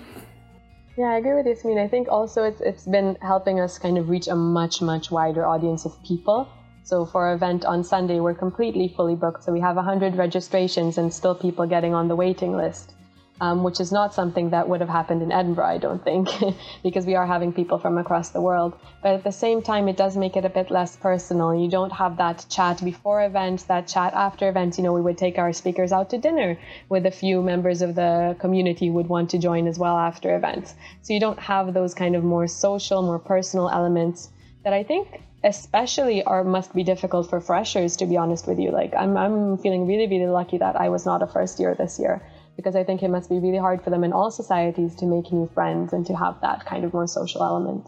Yeah, 0.97 1.12
I 1.12 1.15
agree 1.19 1.36
with 1.36 1.45
you, 1.45 1.53
Yasmin. 1.53 1.77
I 1.77 1.88
think 1.88 2.10
also 2.10 2.43
it's 2.43 2.60
it's 2.60 2.86
been 2.86 3.15
helping 3.21 3.62
us 3.62 3.79
kind 3.79 3.97
of 3.97 4.10
reach 4.10 4.27
a 4.27 4.36
much 4.36 4.82
much 4.82 5.10
wider 5.10 5.45
audience 5.45 5.86
of 5.86 5.95
people. 6.03 6.49
So 6.89 7.06
for 7.06 7.28
our 7.28 7.34
event 7.36 7.65
on 7.65 7.84
Sunday, 7.84 8.19
we're 8.19 8.34
completely 8.34 8.88
fully 8.88 9.15
booked. 9.15 9.43
So 9.43 9.52
we 9.52 9.60
have 9.60 9.75
100 9.75 10.15
registrations 10.15 10.97
and 10.97 11.13
still 11.13 11.36
people 11.36 11.67
getting 11.67 11.93
on 11.93 12.08
the 12.08 12.15
waiting 12.15 12.58
list 12.58 12.93
um, 13.41 13.63
which 13.63 13.80
is 13.80 13.91
not 13.91 14.13
something 14.13 14.49
that 14.49 14.67
would 14.67 14.82
have 14.82 14.89
happened 14.89 15.21
in 15.21 15.32
Edinburgh, 15.32 15.67
I 15.67 15.78
don't 15.78 16.04
think, 16.04 16.30
because 16.84 17.06
we 17.06 17.15
are 17.15 17.25
having 17.25 17.54
people 17.54 17.80
from 17.80 17.97
across 17.97 18.30
the 18.30 18.41
world. 18.41 18.73
But 19.02 19.13
at 19.13 19.23
the 19.23 19.32
same 19.32 19.62
time, 19.62 19.88
it 19.88 19.97
does 19.97 20.17
make 20.17 20.36
it 20.36 20.45
a 20.45 20.49
bit 20.49 20.69
less 20.69 20.97
personal. 20.97 21.56
You 21.56 21.69
don't 21.69 21.91
have 21.91 22.17
that 22.17 22.45
chat 22.49 22.84
before 22.84 23.23
events, 23.23 23.63
that 23.65 23.88
chat 23.88 24.13
after 24.13 24.49
events. 24.49 24.78
You 24.78 24.84
know, 24.84 24.93
we 24.93 25.02
would 25.02 25.17
take 25.17 25.38
our 25.38 25.54
speakers 25.54 25.91
out 25.91 26.10
to 26.10 26.17
dinner 26.17 26.60
with 26.89 27.06
a 27.06 27.12
few 27.12 27.41
members 27.41 27.82
of 27.82 27.95
the 27.95 28.36
community 28.39 28.89
would 28.89 29.08
want 29.08 29.30
to 29.30 29.38
join 29.38 29.67
as 29.67 29.80
well 29.80 29.97
after 29.97 30.36
events. 30.36 30.73
So 31.02 31.13
you 31.13 31.19
don't 31.19 31.39
have 31.39 31.73
those 31.73 31.93
kind 31.93 32.15
of 32.15 32.23
more 32.23 32.47
social, 32.47 33.02
more 33.02 33.19
personal 33.19 33.69
elements 33.69 34.30
that 34.63 34.73
I 34.73 34.84
think 34.84 35.21
especially 35.43 36.23
are 36.23 36.43
must 36.43 36.73
be 36.73 36.84
difficult 36.84 37.30
for 37.30 37.39
freshers 37.39 37.95
to 37.97 38.06
be 38.06 38.17
honest 38.17 38.47
with 38.47 38.60
you 38.60 38.71
like 38.71 38.93
I'm, 38.95 39.15
I'm 39.15 39.58
feeling 39.58 39.88
really 39.88 40.08
really 40.08 40.32
lucky 40.32 40.58
that 40.58 40.75
i 40.75 40.89
was 40.89 41.06
not 41.06 41.21
a 41.21 41.28
first 41.28 41.60
year 41.60 41.75
this 41.75 41.97
year 41.99 42.21
because 42.60 42.75
I 42.75 42.84
think 42.84 43.02
it 43.02 43.08
must 43.08 43.30
be 43.30 43.39
really 43.39 43.58
hard 43.58 43.82
for 43.82 43.89
them 43.89 44.04
in 44.04 44.12
all 44.12 44.32
societies 44.32 44.93
to 44.95 45.06
make 45.06 45.32
new 45.32 45.49
friends 45.54 45.93
and 45.93 46.06
to 46.08 46.13
have 46.13 46.41
that 46.41 46.65
kind 46.65 46.84
of 46.84 46.93
more 46.93 47.08
social 47.08 47.41
element. 47.41 47.88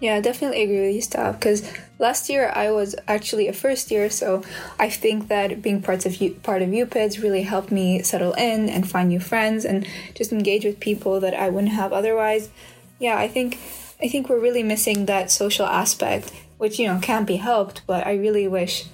Yeah, 0.00 0.16
I 0.16 0.20
definitely 0.20 0.62
agree 0.62 0.86
with 0.86 0.94
you, 0.94 1.00
Stav. 1.00 1.38
Because 1.38 1.72
last 1.98 2.28
year 2.28 2.52
I 2.54 2.70
was 2.72 2.94
actually 3.08 3.48
a 3.48 3.54
first 3.54 3.90
year, 3.90 4.10
so 4.10 4.42
I 4.78 4.90
think 4.90 5.28
that 5.28 5.62
being 5.62 5.80
part 5.80 6.04
of 6.04 6.12
part 6.42 6.60
of 6.60 6.68
UPIDS 6.68 7.22
really 7.22 7.44
helped 7.44 7.72
me 7.72 8.02
settle 8.02 8.34
in 8.34 8.68
and 8.68 8.90
find 8.90 9.08
new 9.08 9.20
friends 9.20 9.64
and 9.64 9.88
just 10.14 10.30
engage 10.30 10.66
with 10.66 10.78
people 10.78 11.18
that 11.20 11.32
I 11.32 11.48
wouldn't 11.48 11.72
have 11.72 11.92
otherwise. 11.94 12.50
Yeah, 12.98 13.16
I 13.16 13.28
think 13.28 13.58
I 14.02 14.08
think 14.08 14.28
we're 14.28 14.40
really 14.40 14.64
missing 14.64 15.06
that 15.06 15.30
social 15.30 15.66
aspect, 15.66 16.32
which 16.62 16.78
you 16.78 16.86
know 16.86 16.96
can't 17.02 17.26
be 17.26 17.34
helped. 17.34 17.82
But 17.88 18.06
I 18.06 18.14
really 18.14 18.46
wish, 18.46 18.86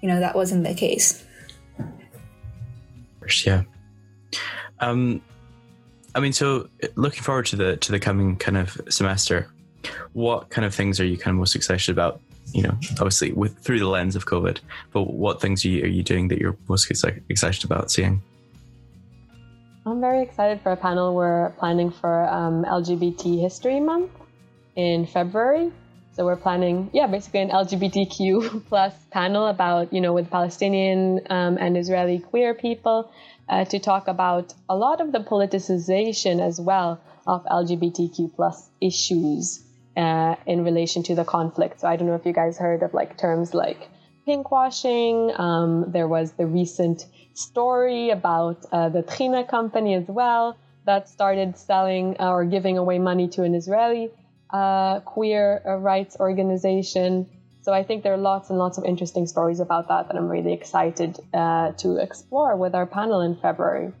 you 0.00 0.08
know, 0.08 0.20
that 0.20 0.36
wasn't 0.36 0.62
the 0.62 0.72
case. 0.72 1.24
Yeah, 3.44 3.64
um, 4.78 5.20
I 6.14 6.20
mean, 6.20 6.32
so 6.32 6.68
looking 6.94 7.24
forward 7.24 7.46
to 7.46 7.56
the 7.56 7.76
to 7.78 7.90
the 7.90 7.98
coming 7.98 8.36
kind 8.36 8.56
of 8.56 8.80
semester, 8.88 9.48
what 10.12 10.48
kind 10.50 10.64
of 10.64 10.72
things 10.72 11.00
are 11.00 11.04
you 11.04 11.18
kind 11.18 11.34
of 11.34 11.38
most 11.38 11.56
excited 11.56 11.90
about? 11.90 12.20
You 12.52 12.62
know, 12.62 12.76
obviously 12.92 13.32
with 13.32 13.58
through 13.58 13.80
the 13.80 13.88
lens 13.88 14.14
of 14.14 14.26
COVID, 14.26 14.60
but 14.92 15.12
what 15.12 15.40
things 15.40 15.64
are 15.64 15.68
you, 15.68 15.82
are 15.82 15.88
you 15.88 16.04
doing 16.04 16.28
that 16.28 16.38
you're 16.38 16.56
most 16.68 16.88
excited 16.88 17.64
about 17.64 17.90
seeing? 17.90 18.22
I'm 19.86 20.00
very 20.00 20.22
excited 20.22 20.60
for 20.60 20.70
a 20.70 20.76
panel 20.76 21.16
we're 21.16 21.50
planning 21.58 21.90
for 21.90 22.28
um, 22.28 22.64
LGBT 22.64 23.40
History 23.40 23.80
Month 23.80 24.12
in 24.76 25.04
February. 25.04 25.72
So 26.14 26.26
we're 26.26 26.36
planning, 26.36 26.90
yeah, 26.92 27.06
basically 27.06 27.40
an 27.40 27.48
LGBTQ 27.48 28.66
plus 28.68 28.94
panel 29.10 29.46
about, 29.46 29.94
you 29.94 30.00
know, 30.02 30.12
with 30.12 30.30
Palestinian 30.30 31.20
um, 31.30 31.56
and 31.58 31.76
Israeli 31.76 32.18
queer 32.18 32.52
people 32.52 33.10
uh, 33.48 33.64
to 33.66 33.78
talk 33.78 34.08
about 34.08 34.52
a 34.68 34.76
lot 34.76 35.00
of 35.00 35.10
the 35.12 35.20
politicization 35.20 36.40
as 36.40 36.60
well 36.60 37.00
of 37.26 37.44
LGBTQ 37.44 38.34
plus 38.36 38.68
issues 38.80 39.64
uh, 39.96 40.36
in 40.46 40.64
relation 40.64 41.02
to 41.04 41.14
the 41.14 41.24
conflict. 41.24 41.80
So 41.80 41.88
I 41.88 41.96
don't 41.96 42.08
know 42.08 42.14
if 42.14 42.26
you 42.26 42.34
guys 42.34 42.58
heard 42.58 42.82
of 42.82 42.92
like 42.92 43.16
terms 43.16 43.54
like 43.54 43.88
pinkwashing. 44.28 45.38
Um, 45.38 45.92
there 45.92 46.08
was 46.08 46.32
the 46.32 46.46
recent 46.46 47.06
story 47.32 48.10
about 48.10 48.66
uh, 48.70 48.90
the 48.90 49.02
Trina 49.02 49.44
company 49.44 49.94
as 49.94 50.06
well 50.08 50.58
that 50.84 51.08
started 51.08 51.56
selling 51.56 52.16
or 52.18 52.44
giving 52.44 52.76
away 52.76 52.98
money 52.98 53.28
to 53.28 53.44
an 53.44 53.54
Israeli 53.54 54.10
uh, 54.52 55.00
queer 55.00 55.62
rights 55.64 56.16
organization. 56.18 57.28
So 57.62 57.72
I 57.72 57.84
think 57.84 58.02
there 58.02 58.12
are 58.12 58.18
lots 58.18 58.50
and 58.50 58.58
lots 58.58 58.76
of 58.76 58.84
interesting 58.84 59.26
stories 59.26 59.60
about 59.60 59.88
that 59.88 60.08
that 60.08 60.16
I'm 60.16 60.28
really 60.28 60.52
excited 60.52 61.18
uh, 61.32 61.72
to 61.72 61.96
explore 61.96 62.56
with 62.56 62.74
our 62.74 62.86
panel 62.86 63.20
in 63.20 63.36
February. 63.36 63.92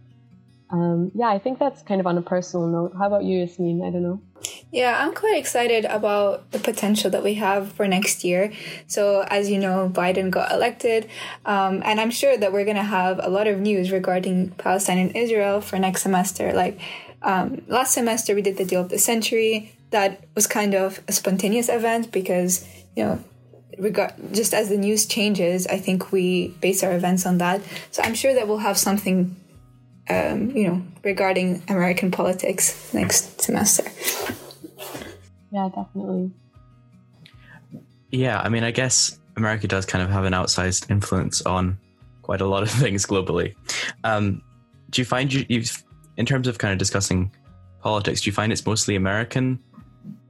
Um, 0.70 1.12
yeah, 1.14 1.28
I 1.28 1.38
think 1.38 1.58
that's 1.58 1.82
kind 1.82 2.00
of 2.00 2.06
on 2.06 2.16
a 2.16 2.22
personal 2.22 2.66
note. 2.66 2.94
How 2.98 3.06
about 3.06 3.24
you, 3.24 3.40
Yasmin? 3.40 3.82
I 3.84 3.90
don't 3.90 4.02
know. 4.02 4.20
Yeah, 4.72 5.04
I'm 5.04 5.14
quite 5.14 5.36
excited 5.36 5.84
about 5.84 6.50
the 6.50 6.58
potential 6.58 7.10
that 7.10 7.22
we 7.22 7.34
have 7.34 7.70
for 7.72 7.86
next 7.86 8.24
year. 8.24 8.52
So, 8.86 9.20
as 9.28 9.50
you 9.50 9.58
know, 9.58 9.90
Biden 9.92 10.30
got 10.30 10.50
elected, 10.50 11.08
um, 11.44 11.82
and 11.84 12.00
I'm 12.00 12.10
sure 12.10 12.38
that 12.38 12.54
we're 12.54 12.64
going 12.64 12.78
to 12.78 12.82
have 12.82 13.20
a 13.22 13.28
lot 13.28 13.46
of 13.46 13.60
news 13.60 13.92
regarding 13.92 14.52
Palestine 14.52 14.96
and 14.96 15.14
Israel 15.14 15.60
for 15.60 15.78
next 15.78 16.02
semester. 16.02 16.54
Like 16.54 16.80
um, 17.20 17.60
last 17.68 17.92
semester, 17.92 18.34
we 18.34 18.40
did 18.40 18.56
the 18.56 18.64
deal 18.64 18.80
of 18.80 18.88
the 18.88 18.98
century. 18.98 19.74
That 19.92 20.24
was 20.34 20.46
kind 20.46 20.74
of 20.74 21.00
a 21.06 21.12
spontaneous 21.12 21.68
event 21.68 22.10
because 22.12 22.66
you 22.96 23.04
know 23.04 23.24
regard 23.78 24.14
just 24.32 24.54
as 24.54 24.68
the 24.68 24.76
news 24.76 25.06
changes, 25.06 25.66
I 25.66 25.78
think 25.78 26.12
we 26.12 26.48
base 26.60 26.82
our 26.82 26.94
events 26.94 27.26
on 27.26 27.38
that. 27.38 27.60
So 27.90 28.02
I'm 28.02 28.14
sure 28.14 28.34
that 28.34 28.48
we'll 28.48 28.58
have 28.58 28.78
something, 28.78 29.36
um, 30.08 30.50
you 30.50 30.68
know, 30.68 30.82
regarding 31.02 31.62
American 31.68 32.10
politics 32.10 32.92
next 32.94 33.40
semester. 33.40 33.84
Yeah, 35.50 35.68
definitely. 35.74 36.30
Yeah, 38.10 38.40
I 38.40 38.48
mean, 38.48 38.64
I 38.64 38.70
guess 38.70 39.18
America 39.36 39.66
does 39.66 39.86
kind 39.86 40.04
of 40.04 40.10
have 40.10 40.24
an 40.24 40.32
outsized 40.32 40.90
influence 40.90 41.42
on 41.42 41.78
quite 42.22 42.40
a 42.40 42.46
lot 42.46 42.62
of 42.62 42.70
things 42.82 43.06
globally. 43.06 43.54
Um, 44.04 44.42
do 44.90 45.00
you 45.00 45.04
find 45.04 45.32
you, 45.32 45.44
you, 45.48 45.62
in 46.16 46.26
terms 46.26 46.46
of 46.46 46.58
kind 46.58 46.72
of 46.72 46.78
discussing 46.78 47.32
politics, 47.80 48.20
do 48.22 48.28
you 48.28 48.32
find 48.32 48.52
it's 48.52 48.64
mostly 48.66 48.96
American 48.96 49.58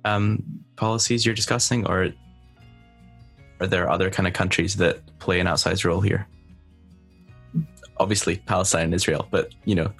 um, 0.04 0.42
policies 0.76 1.24
you're 1.24 1.34
discussing, 1.34 1.86
or 1.86 2.12
are 3.60 3.66
there 3.66 3.90
other 3.90 4.10
kind 4.10 4.26
of 4.26 4.32
countries 4.32 4.76
that 4.76 5.00
play 5.18 5.40
an 5.40 5.46
outsized 5.46 5.84
role 5.84 6.00
here? 6.00 6.26
Obviously, 7.98 8.38
Palestine 8.38 8.84
and 8.84 8.94
Israel, 8.94 9.28
but 9.30 9.54
you 9.64 9.74
know, 9.74 9.92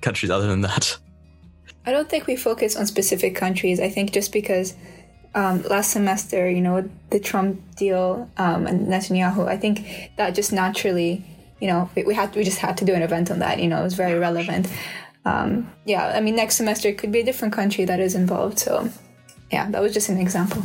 countries 0.00 0.30
other 0.30 0.46
than 0.46 0.60
that. 0.60 0.96
I 1.86 1.92
don't 1.92 2.08
think 2.08 2.26
we 2.26 2.36
focus 2.36 2.76
on 2.76 2.86
specific 2.86 3.34
countries. 3.34 3.80
I 3.80 3.88
think 3.88 4.12
just 4.12 4.32
because 4.32 4.74
um, 5.34 5.62
last 5.62 5.90
semester, 5.90 6.48
you 6.50 6.60
know, 6.60 6.88
the 7.10 7.20
Trump 7.20 7.60
deal 7.76 8.28
um, 8.36 8.66
and 8.66 8.88
Netanyahu, 8.88 9.46
I 9.48 9.56
think 9.56 10.10
that 10.16 10.34
just 10.34 10.52
naturally, 10.52 11.24
you 11.60 11.68
know, 11.68 11.88
we, 11.94 12.04
we 12.04 12.14
had 12.14 12.34
we 12.34 12.44
just 12.44 12.58
had 12.58 12.76
to 12.78 12.84
do 12.84 12.94
an 12.94 13.02
event 13.02 13.30
on 13.30 13.38
that. 13.38 13.60
You 13.60 13.68
know, 13.68 13.80
it 13.80 13.84
was 13.84 13.94
very 13.94 14.18
relevant. 14.18 14.68
Um, 15.24 15.70
yeah, 15.84 16.12
I 16.14 16.20
mean, 16.20 16.34
next 16.34 16.56
semester 16.56 16.88
it 16.88 16.98
could 16.98 17.12
be 17.12 17.20
a 17.20 17.24
different 17.24 17.54
country 17.54 17.84
that 17.84 18.00
is 18.00 18.14
involved. 18.14 18.58
So, 18.58 18.90
yeah, 19.50 19.70
that 19.70 19.82
was 19.82 19.92
just 19.92 20.08
an 20.08 20.18
example. 20.18 20.62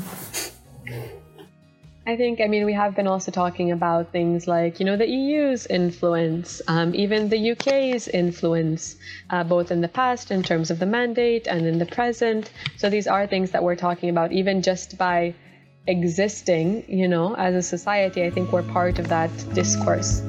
I 2.07 2.15
think, 2.15 2.39
I 2.39 2.45
mean, 2.45 2.65
we 2.65 2.73
have 2.73 2.95
been 2.95 3.07
also 3.07 3.31
talking 3.31 3.71
about 3.71 4.11
things 4.11 4.47
like, 4.47 4.79
you 4.79 4.85
know, 4.85 4.95
the 4.95 5.07
EU's 5.07 5.65
influence, 5.65 6.61
um, 6.67 6.93
even 6.93 7.29
the 7.29 7.51
UK's 7.51 8.07
influence, 8.07 8.97
uh, 9.31 9.43
both 9.43 9.71
in 9.71 9.81
the 9.81 9.87
past 9.87 10.29
in 10.29 10.43
terms 10.43 10.69
of 10.69 10.77
the 10.77 10.85
mandate 10.85 11.47
and 11.47 11.65
in 11.65 11.79
the 11.79 11.85
present. 11.87 12.51
So 12.77 12.91
these 12.91 13.07
are 13.07 13.25
things 13.25 13.49
that 13.51 13.63
we're 13.63 13.75
talking 13.75 14.09
about, 14.09 14.31
even 14.31 14.61
just 14.61 14.99
by 14.99 15.33
existing, 15.87 16.85
you 16.87 17.07
know, 17.07 17.35
as 17.37 17.55
a 17.55 17.63
society. 17.63 18.23
I 18.23 18.29
think 18.29 18.51
we're 18.51 18.61
part 18.61 18.99
of 18.99 19.07
that 19.07 19.31
discourse. 19.55 20.21